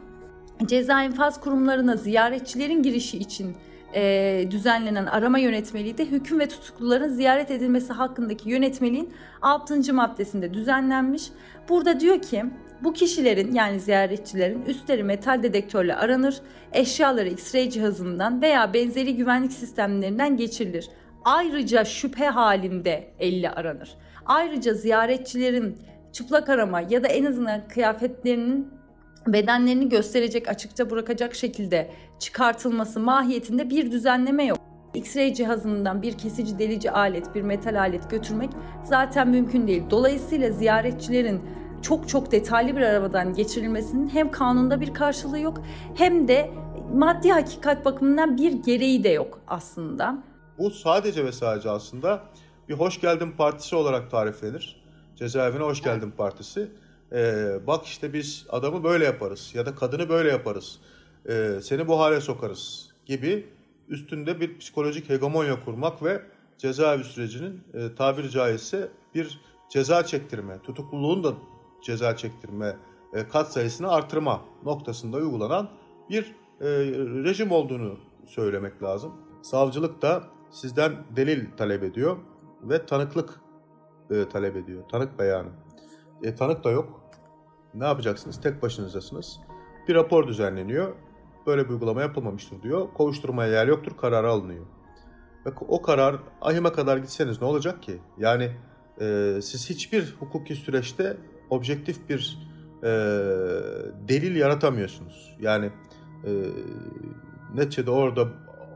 Ceza 0.67 1.03
infaz 1.03 1.41
kurumlarına 1.41 1.97
ziyaretçilerin 1.97 2.83
girişi 2.83 3.19
için 3.19 3.57
e, 3.95 4.45
düzenlenen 4.51 5.07
arama 5.07 5.39
yönetmeliği 5.39 5.99
de 5.99 6.07
hüküm 6.07 6.41
ve 6.41 6.49
tutukluların 6.49 7.09
ziyaret 7.09 7.51
edilmesi 7.51 7.93
hakkındaki 7.93 8.51
yönetmeliğin 8.51 9.13
6. 9.43 9.95
maddesinde 9.95 10.55
düzenlenmiş. 10.55 11.31
Burada 11.69 12.01
diyor 12.01 12.23
ki 12.23 12.45
bu 12.83 12.93
kişilerin 12.93 13.55
yani 13.55 13.81
ziyaretçilerin 13.81 14.63
üstleri 14.63 15.03
metal 15.03 15.43
dedektörle 15.43 15.95
aranır, 15.95 16.41
eşyaları 16.73 17.29
X-ray 17.29 17.71
cihazından 17.71 18.43
veya 18.43 18.75
benzeri 18.75 19.17
güvenlik 19.17 19.53
sistemlerinden 19.53 20.37
geçirilir. 20.37 20.89
Ayrıca 21.25 21.85
şüphe 21.85 22.27
halinde 22.27 23.11
elle 23.19 23.51
aranır. 23.51 23.95
Ayrıca 24.27 24.75
ziyaretçilerin 24.75 25.79
çıplak 26.13 26.49
arama 26.49 26.81
ya 26.81 27.05
da 27.05 27.09
en 27.09 27.25
azından 27.25 27.69
kıyafetlerinin 27.69 28.69
bedenlerini 29.27 29.89
gösterecek, 29.89 30.49
açıkça 30.49 30.91
bırakacak 30.91 31.35
şekilde 31.35 31.91
çıkartılması 32.19 33.01
mahiyetinde 33.01 33.71
bir 33.71 33.93
düzenleme 33.93 34.45
yok. 34.45 34.59
X-ray 34.95 35.35
cihazından 35.35 36.03
bir 36.03 36.19
kesici 36.19 36.59
delici 36.59 36.91
alet, 36.91 37.35
bir 37.35 37.43
metal 37.43 37.81
alet 37.81 38.11
götürmek 38.11 38.51
zaten 38.85 39.29
mümkün 39.29 39.67
değil. 39.67 39.83
Dolayısıyla 39.91 40.51
ziyaretçilerin 40.51 41.41
çok 41.85 42.09
çok 42.09 42.33
detaylı 42.33 42.77
bir 42.77 42.83
arabadan 42.83 43.35
geçirilmesinin 43.35 44.09
hem 44.09 44.31
kanunda 44.31 44.81
bir 44.81 44.95
karşılığı 44.95 45.39
yok 45.39 45.63
hem 45.95 46.29
de 46.29 46.51
maddi 46.95 47.33
hakikat 47.33 47.85
bakımından 47.85 48.37
bir 48.37 48.53
gereği 48.53 49.05
de 49.05 49.09
yok 49.09 49.41
aslında. 49.47 50.23
Bu 50.59 50.71
sadece 50.71 51.25
ve 51.25 51.33
sadece 51.33 51.71
aslında 51.71 52.23
bir 52.69 52.75
hoş 52.75 53.01
geldin 53.01 53.33
partisi 53.39 53.77
olarak 53.77 54.11
tariflenir. 54.11 54.85
Cezaevine 55.17 55.63
hoş 55.63 55.83
geldin 55.83 56.11
partisi. 56.11 56.69
Ee, 57.13 57.47
bak 57.67 57.85
işte 57.87 58.13
biz 58.13 58.47
adamı 58.51 58.85
böyle 58.85 59.05
yaparız 59.05 59.51
ya 59.55 59.67
da 59.67 59.75
kadını 59.75 60.09
böyle 60.09 60.31
yaparız. 60.31 60.79
Ee, 61.29 61.59
seni 61.63 61.89
bu 61.89 62.01
hale 62.01 62.21
sokarız 62.21 62.89
gibi 63.07 63.47
üstünde 63.89 64.41
bir 64.41 64.59
psikolojik 64.59 65.11
hegemonya 65.11 65.65
kurmak 65.65 66.03
ve 66.03 66.23
cezaevi 66.59 67.05
sürecinin 67.05 67.61
e, 67.75 67.95
tabiri 67.95 68.31
caizse 68.31 68.89
bir 69.15 69.41
ceza 69.71 70.07
çektirme, 70.07 70.59
tutukluluğun 70.63 71.25
da 71.25 71.33
ceza 71.85 72.17
çektirme 72.17 72.77
e, 73.13 73.29
kat 73.29 73.53
sayısını 73.53 73.93
artırma 73.93 74.41
noktasında 74.65 75.17
uygulanan 75.17 75.69
bir 76.11 76.25
e, 76.61 76.67
rejim 77.25 77.53
olduğunu 77.53 77.99
söylemek 78.27 78.83
lazım. 78.83 79.13
Savcılık 79.43 80.03
da 80.03 80.25
sizden 80.51 80.93
delil 81.17 81.47
talep 81.57 81.83
ediyor 81.83 82.17
ve 82.63 82.87
tanıklık 82.87 83.41
e, 84.11 84.29
talep 84.29 84.57
ediyor. 84.57 84.83
Tanık 84.91 85.19
beyanı. 85.19 85.49
E, 86.23 86.35
tanık 86.35 86.65
da 86.65 86.71
yok. 86.71 87.01
Ne 87.75 87.85
yapacaksınız? 87.85 88.41
Tek 88.41 88.63
başınızdasınız. 88.63 89.41
Bir 89.89 89.95
rapor 89.95 90.29
düzenleniyor. 90.29 90.95
Böyle 91.47 91.65
bir 91.65 91.71
uygulama 91.71 92.01
yapılmamıştır 92.01 92.63
diyor. 92.63 92.89
Kovuşturmaya 92.95 93.53
yer 93.53 93.67
yoktur. 93.67 93.93
Kararı 93.97 94.31
alınıyor. 94.31 94.67
Ve 95.47 95.51
o 95.69 95.83
karar 95.83 96.17
ahime 96.41 96.73
kadar 96.73 96.97
gitseniz 96.97 97.41
ne 97.41 97.47
olacak 97.47 97.83
ki? 97.83 98.01
Yani 98.19 98.51
e, 99.01 99.39
siz 99.43 99.71
hiçbir 99.71 100.17
hukuki 100.21 100.55
süreçte 100.55 101.17
objektif 101.51 102.09
bir 102.09 102.39
e, 102.83 102.89
delil 104.09 104.37
yaratamıyorsunuz. 104.37 105.37
Yani 105.41 105.71
e, 106.25 106.31
neticede 107.55 107.91
orada 107.91 108.29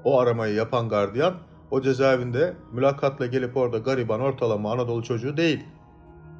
o 0.04 0.20
aramayı 0.20 0.54
yapan 0.54 0.88
gardiyan 0.88 1.34
o 1.70 1.80
cezaevinde 1.80 2.54
mülakatla 2.72 3.26
gelip 3.26 3.56
orada 3.56 3.78
gariban 3.78 4.20
ortalama 4.20 4.72
Anadolu 4.72 5.02
çocuğu 5.02 5.36
değil. 5.36 5.64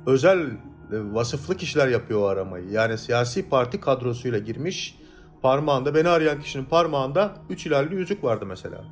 Özel 0.07 0.39
e, 0.41 0.51
vasıflı 0.91 1.57
kişiler 1.57 1.89
yapıyor 1.89 2.21
o 2.21 2.27
aramayı. 2.27 2.71
Yani 2.71 2.99
siyasi 2.99 3.49
parti 3.49 3.81
kadrosuyla 3.81 4.39
girmiş 4.39 4.99
parmağında 5.43 5.95
beni 5.95 6.09
arayan 6.09 6.41
kişinin 6.41 6.65
parmağında 6.65 7.35
üç 7.51 7.67
ilerli 7.67 7.95
yüzük 7.95 8.25
vardı 8.25 8.47
mesela. 8.47 8.85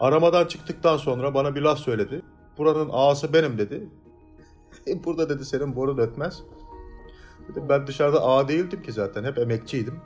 Aramadan 0.00 0.46
çıktıktan 0.46 0.96
sonra 0.96 1.34
bana 1.34 1.54
bir 1.54 1.60
laf 1.60 1.78
söyledi. 1.78 2.22
Buranın 2.58 2.88
ağası 2.92 3.32
benim 3.32 3.58
dedi. 3.58 3.88
Burada 5.04 5.28
dedi 5.28 5.44
senin 5.44 5.76
borun 5.76 5.98
ötmez. 5.98 6.42
Dedim, 7.48 7.68
ben 7.68 7.86
dışarıda 7.86 8.22
ağa 8.22 8.48
değildim 8.48 8.82
ki 8.82 8.92
zaten. 8.92 9.24
Hep 9.24 9.38
emekçiydim. 9.38 10.00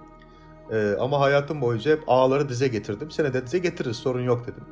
Ee, 0.73 0.97
ama 1.01 1.21
hayatım 1.21 1.61
boyunca 1.61 1.93
hep 1.93 2.03
ağları 2.07 2.49
dize 2.49 2.69
getirdim. 2.69 3.11
Sene 3.11 3.35
de 3.35 3.47
dize 3.47 3.59
getiririz 3.59 3.97
sorun 3.97 4.23
yok 4.23 4.43
dedim. 4.43 4.65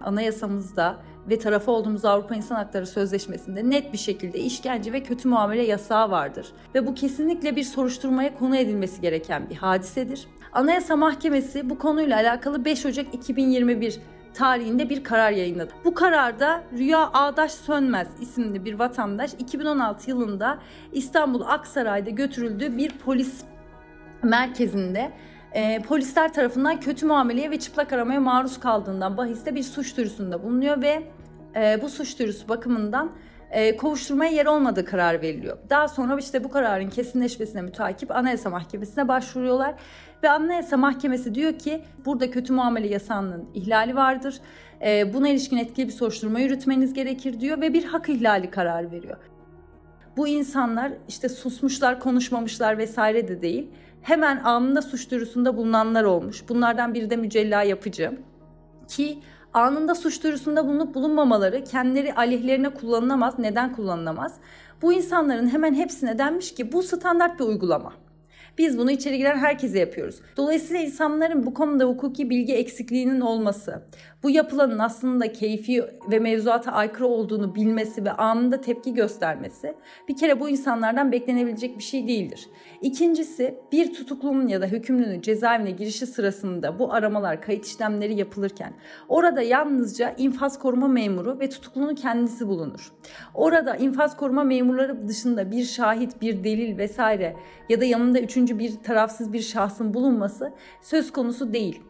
Anayasamızda 0.00 1.02
ve 1.30 1.38
tarafı 1.38 1.70
olduğumuz 1.70 2.04
Avrupa 2.04 2.34
İnsan 2.34 2.56
Hakları 2.56 2.86
Sözleşmesi'nde 2.86 3.70
net 3.70 3.92
bir 3.92 3.98
şekilde 3.98 4.38
işkence 4.38 4.92
ve 4.92 5.02
kötü 5.02 5.28
muamele 5.28 5.62
yasağı 5.62 6.10
vardır. 6.10 6.52
Ve 6.74 6.86
bu 6.86 6.94
kesinlikle 6.94 7.56
bir 7.56 7.62
soruşturmaya 7.62 8.38
konu 8.38 8.56
edilmesi 8.56 9.00
gereken 9.00 9.50
bir 9.50 9.56
hadisedir. 9.56 10.26
Anayasa 10.52 10.96
Mahkemesi 10.96 11.70
bu 11.70 11.78
konuyla 11.78 12.16
alakalı 12.16 12.64
5 12.64 12.86
Ocak 12.86 13.14
2021 13.14 14.00
tarihinde 14.34 14.90
bir 14.90 15.04
karar 15.04 15.30
yayınladı. 15.30 15.72
Bu 15.84 15.94
kararda 15.94 16.62
Rüya 16.78 17.10
Ağdaş 17.12 17.52
Sönmez 17.52 18.08
isimli 18.20 18.64
bir 18.64 18.74
vatandaş 18.74 19.34
2016 19.38 20.10
yılında 20.10 20.58
İstanbul 20.92 21.40
Aksaray'da 21.40 22.10
götürüldüğü 22.10 22.76
bir 22.76 22.90
polis 22.90 23.44
merkezinde 24.22 25.12
e, 25.52 25.82
polisler 25.82 26.32
tarafından 26.32 26.80
kötü 26.80 27.06
muameleye 27.06 27.50
ve 27.50 27.58
çıplak 27.58 27.92
aramaya 27.92 28.20
maruz 28.20 28.60
kaldığından 28.60 29.16
bahiste 29.16 29.54
bir 29.54 29.62
suç 29.62 29.96
duyurusunda 29.96 30.42
bulunuyor 30.42 30.82
ve 30.82 31.02
e, 31.56 31.78
bu 31.82 31.88
suç 31.88 32.18
duyurusu 32.18 32.48
bakımından 32.48 33.12
e, 33.50 33.76
kovuşturmaya 33.76 34.30
yer 34.30 34.46
olmadığı 34.46 34.84
karar 34.84 35.22
veriliyor. 35.22 35.58
Daha 35.70 35.88
sonra 35.88 36.18
işte 36.18 36.44
bu 36.44 36.50
kararın 36.50 36.90
kesinleşmesine 36.90 37.62
mütakip 37.62 38.10
Anayasa 38.10 38.50
Mahkemesi'ne 38.50 39.08
başvuruyorlar 39.08 39.74
ve 40.22 40.30
Anayasa 40.30 40.76
Mahkemesi 40.76 41.34
diyor 41.34 41.58
ki 41.58 41.82
burada 42.04 42.30
kötü 42.30 42.52
muamele 42.52 42.88
yasağının 42.88 43.44
ihlali 43.54 43.96
vardır. 43.96 44.40
E, 44.82 45.14
buna 45.14 45.28
ilişkin 45.28 45.56
etkili 45.56 45.86
bir 45.86 45.92
soruşturma 45.92 46.40
yürütmeniz 46.40 46.92
gerekir 46.92 47.40
diyor 47.40 47.60
ve 47.60 47.72
bir 47.72 47.84
hak 47.84 48.08
ihlali 48.08 48.50
kararı 48.50 48.90
veriyor. 48.90 49.18
Bu 50.16 50.28
insanlar 50.28 50.92
işte 51.08 51.28
susmuşlar, 51.28 52.00
konuşmamışlar 52.00 52.78
vesaire 52.78 53.28
de 53.28 53.42
değil. 53.42 53.70
Hemen 54.02 54.40
anında 54.44 54.82
suç 54.82 55.10
duyurusunda 55.10 55.56
bulunanlar 55.56 56.04
olmuş. 56.04 56.48
Bunlardan 56.48 56.94
biri 56.94 57.10
de 57.10 57.16
mücella 57.16 57.62
yapıcı. 57.62 58.18
Ki 58.88 59.18
anında 59.54 59.94
suç 59.94 60.22
duyurusunda 60.22 60.66
bulunup 60.66 60.94
bulunmamaları 60.94 61.64
kendileri 61.64 62.14
aleyhlerine 62.14 62.68
kullanılamaz. 62.70 63.38
Neden 63.38 63.72
kullanılamaz? 63.72 64.34
Bu 64.82 64.92
insanların 64.92 65.48
hemen 65.48 65.74
hepsine 65.74 66.18
denmiş 66.18 66.54
ki 66.54 66.72
bu 66.72 66.82
standart 66.82 67.40
bir 67.40 67.44
uygulama. 67.44 67.92
Biz 68.58 68.78
bunu 68.78 68.90
içeri 68.90 69.18
giren 69.18 69.38
herkese 69.38 69.78
yapıyoruz. 69.78 70.16
Dolayısıyla 70.36 70.82
insanların 70.82 71.46
bu 71.46 71.54
konuda 71.54 71.84
hukuki 71.84 72.30
bilgi 72.30 72.54
eksikliğinin 72.54 73.20
olması, 73.20 73.82
bu 74.22 74.30
yapılanın 74.30 74.78
aslında 74.78 75.32
keyfi 75.32 75.84
ve 76.10 76.18
mevzuata 76.18 76.72
aykırı 76.72 77.06
olduğunu 77.06 77.54
bilmesi 77.54 78.04
ve 78.04 78.12
anında 78.12 78.60
tepki 78.60 78.94
göstermesi 78.94 79.74
bir 80.08 80.16
kere 80.16 80.40
bu 80.40 80.48
insanlardan 80.48 81.12
beklenebilecek 81.12 81.78
bir 81.78 81.82
şey 81.82 82.08
değildir. 82.08 82.48
İkincisi 82.80 83.58
bir 83.72 83.94
tutuklunun 83.94 84.46
ya 84.46 84.60
da 84.60 84.66
hükümlünün 84.66 85.20
cezaevine 85.20 85.70
girişi 85.70 86.06
sırasında 86.06 86.78
bu 86.78 86.92
aramalar, 86.92 87.42
kayıt 87.42 87.66
işlemleri 87.66 88.14
yapılırken 88.14 88.72
orada 89.08 89.42
yalnızca 89.42 90.14
infaz 90.18 90.58
koruma 90.58 90.88
memuru 90.88 91.40
ve 91.40 91.48
tutuklunun 91.48 91.94
kendisi 91.94 92.48
bulunur. 92.48 92.92
Orada 93.34 93.76
infaz 93.76 94.16
koruma 94.16 94.44
memurları 94.44 95.08
dışında 95.08 95.50
bir 95.50 95.64
şahit, 95.64 96.20
bir 96.20 96.44
delil 96.44 96.78
vesaire 96.78 97.36
ya 97.68 97.80
da 97.80 97.84
yanında 97.84 98.20
üçüncü 98.20 98.58
bir 98.58 98.76
tarafsız 98.82 99.32
bir 99.32 99.40
şahsın 99.40 99.94
bulunması 99.94 100.52
söz 100.82 101.12
konusu 101.12 101.52
değil. 101.52 101.80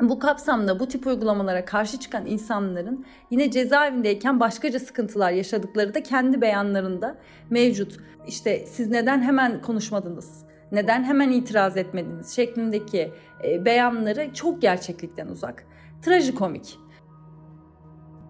Bu 0.00 0.18
kapsamda 0.18 0.80
bu 0.80 0.88
tip 0.88 1.06
uygulamalara 1.06 1.64
karşı 1.64 2.00
çıkan 2.00 2.26
insanların 2.26 3.06
yine 3.30 3.50
cezaevindeyken 3.50 4.40
başkaca 4.40 4.80
sıkıntılar 4.80 5.30
yaşadıkları 5.30 5.94
da 5.94 6.02
kendi 6.02 6.40
beyanlarında 6.40 7.18
mevcut. 7.50 7.96
İşte 8.26 8.66
siz 8.66 8.90
neden 8.90 9.22
hemen 9.22 9.62
konuşmadınız? 9.62 10.44
Neden 10.72 11.04
hemen 11.04 11.30
itiraz 11.30 11.76
etmediniz? 11.76 12.36
şeklindeki 12.36 13.12
e, 13.44 13.64
beyanları 13.64 14.34
çok 14.34 14.62
gerçeklikten 14.62 15.26
uzak. 15.26 15.64
Trajikomik. 16.02 16.78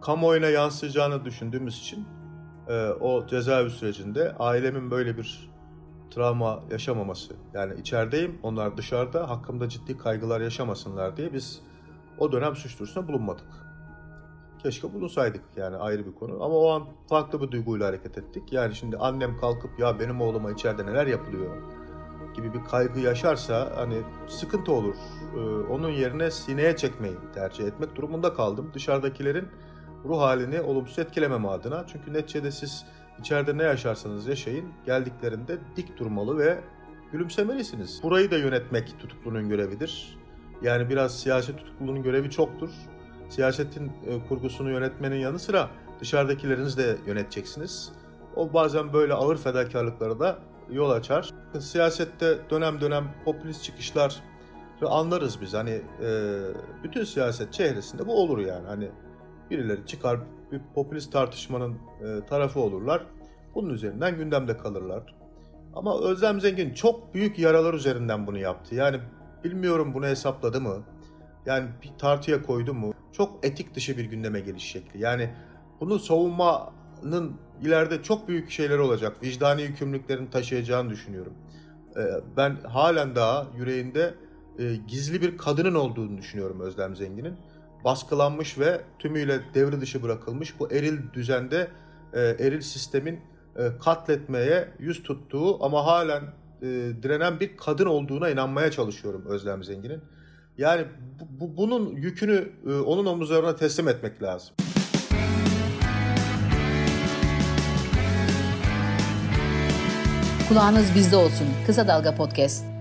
Kamuoyuna 0.01 0.47
yansıyacağını 0.49 1.25
düşündüğümüz 1.25 1.79
için 1.79 2.05
e, 2.69 2.89
o 2.89 3.27
cezaevi 3.27 3.71
sürecinde 3.71 4.35
ailemin 4.39 4.91
böyle 4.91 5.17
bir 5.17 5.51
travma 6.11 6.61
yaşamaması. 6.71 7.35
Yani 7.55 7.81
içerideyim, 7.81 8.39
onlar 8.43 8.77
dışarıda, 8.77 9.31
hakkımda 9.31 9.69
ciddi 9.69 9.99
kaygılar 9.99 10.41
yaşamasınlar 10.41 11.17
diye 11.17 11.33
biz 11.33 11.61
o 12.19 12.33
dönem 12.33 12.57
suç 12.57 12.79
duyurusunda 12.79 13.09
bulunmadık. 13.09 13.47
Keşke 14.63 14.95
bulunsaydık 14.95 15.43
yani 15.57 15.77
ayrı 15.77 16.07
bir 16.07 16.15
konu. 16.15 16.45
Ama 16.45 16.55
o 16.55 16.71
an 16.71 16.85
farklı 17.09 17.41
bir 17.41 17.51
duyguyla 17.51 17.87
hareket 17.87 18.19
ettik. 18.19 18.53
Yani 18.53 18.75
şimdi 18.75 18.97
annem 18.97 19.39
kalkıp 19.39 19.79
ya 19.79 20.01
benim 20.01 20.21
oğluma 20.21 20.51
içeride 20.51 20.87
neler 20.87 21.07
yapılıyor 21.07 21.57
gibi 22.35 22.55
bir 22.55 22.65
kaygı 22.65 23.01
yaşarsa 23.01 23.73
hani 23.77 24.03
sıkıntı 24.29 24.73
olur. 24.73 24.95
Ee, 25.35 25.39
onun 25.73 25.89
yerine 25.89 26.31
sineye 26.31 26.77
çekmeyi 26.77 27.15
tercih 27.35 27.65
etmek 27.65 27.97
durumunda 27.97 28.35
kaldım. 28.35 28.71
Dışarıdakilerin 28.75 29.49
ruh 30.05 30.19
halini 30.21 30.61
olumsuz 30.61 30.99
etkilememe 30.99 31.49
adına. 31.49 31.87
Çünkü 31.87 32.13
neticede 32.13 32.51
siz 32.51 32.87
İçeride 33.21 33.59
ne 33.59 33.63
yaşarsanız 33.63 34.27
yaşayın, 34.27 34.65
geldiklerinde 34.87 35.59
dik 35.77 35.99
durmalı 35.99 36.39
ve 36.39 36.59
gülümsemelisiniz. 37.13 38.01
Burayı 38.03 38.31
da 38.31 38.39
yönetmek 38.39 38.99
tutuklunun 38.99 39.49
görevidir. 39.49 40.19
Yani 40.63 40.89
biraz 40.89 41.21
siyaset 41.21 41.59
tutuklunun 41.59 42.03
görevi 42.03 42.31
çoktur. 42.31 42.71
Siyasetin 43.29 43.93
e, 44.07 44.29
kurgusunu 44.29 44.71
yönetmenin 44.71 45.17
yanı 45.17 45.39
sıra 45.39 45.71
dışarıdakilerinizi 46.01 46.79
de 46.79 46.97
yöneteceksiniz. 47.07 47.93
O 48.37 48.53
bazen 48.53 48.93
böyle 48.93 49.15
ağır 49.15 49.37
fedakarlıklara 49.37 50.21
da 50.21 50.39
yol 50.71 50.91
açar. 50.91 51.31
Siyasette 51.61 52.39
dönem 52.51 52.81
dönem 52.81 53.05
popülist 53.25 53.65
çıkışlar 53.65 54.23
anlarız 54.87 55.41
biz. 55.41 55.55
Hani 55.55 55.81
e, 56.03 56.39
bütün 56.85 57.05
siyaset 57.05 57.53
çehresinde 57.53 58.07
bu 58.07 58.23
olur 58.23 58.39
yani. 58.39 58.67
Hani 58.67 58.91
birileri 59.51 59.87
çıkar 59.87 60.21
bir 60.53 60.61
popülist 60.75 61.13
tartışmanın 61.13 61.75
e, 61.75 62.27
tarafı 62.27 62.61
olurlar. 62.61 63.07
Bunun 63.55 63.71
üzerinden 63.71 64.17
gündemde 64.17 64.57
kalırlar. 64.57 65.15
Ama 65.75 66.01
Özlem 66.01 66.41
Zengin 66.41 66.75
çok 66.75 67.15
büyük 67.15 67.39
yaralar 67.39 67.75
üzerinden 67.75 68.27
bunu 68.27 68.39
yaptı. 68.39 68.75
Yani 68.75 69.01
bilmiyorum 69.45 69.95
bunu 69.95 70.07
hesapladı 70.07 70.61
mı? 70.61 70.83
Yani 71.47 71.69
bir 71.83 71.91
tartıya 71.99 72.43
koydu 72.43 72.75
mu 72.75 72.95
çok 73.13 73.47
etik 73.47 73.75
dışı 73.75 73.99
bir 73.99 74.05
gündeme 74.05 74.41
geliş 74.41 74.65
şekli. 74.65 75.01
Yani 75.01 75.31
bunu 75.81 75.99
savunmanın 75.99 77.37
ileride 77.63 78.03
çok 78.03 78.29
büyük 78.29 78.51
şeyler 78.51 78.79
olacak. 78.79 79.23
Vicdani 79.23 79.63
yükümlülüklerini 79.63 80.31
taşıyacağını 80.31 80.91
düşünüyorum. 80.91 81.33
Ee, 81.97 82.01
ben 82.37 82.57
halen 82.57 83.15
daha 83.15 83.47
yüreğinde 83.57 84.15
e, 84.59 84.77
gizli 84.89 85.23
bir 85.23 85.39
kadının 85.39 85.75
olduğunu 85.75 86.19
düşünüyorum 86.19 86.61
Özlem 86.61 86.97
Zengin'in. 86.97 87.35
Baskılanmış 87.85 88.59
ve 88.59 88.81
tümüyle 88.99 89.41
devre 89.55 89.81
dışı 89.81 90.03
bırakılmış 90.03 90.61
bu 90.61 90.73
eril 90.73 90.99
düzende, 91.13 91.69
e, 92.13 92.21
eril 92.21 92.61
sistemin 92.61 93.21
e, 93.57 93.79
katletmeye 93.85 94.69
yüz 94.79 95.03
tuttuğu 95.03 95.65
ama 95.65 95.87
halen 95.87 96.23
direnen 97.03 97.41
bir 97.41 97.57
kadın 97.57 97.87
olduğuna 97.87 98.31
inanmaya 98.31 98.71
çalışıyorum 98.71 99.25
Özlem 99.29 99.65
Zengin'in. 99.65 100.01
Yani 100.59 100.85
bu, 101.41 101.57
bunun 101.57 101.97
yükünü 101.97 102.53
onun 102.87 103.07
omuzlarına 103.07 103.57
teslim 103.57 103.89
etmek 103.89 104.23
lazım. 104.23 104.55
Kulağınız 110.49 110.95
bizde 110.95 111.17
olsun. 111.17 111.47
Kısa 111.67 111.89
Dalga 111.89 112.15
Podcast. 112.15 112.78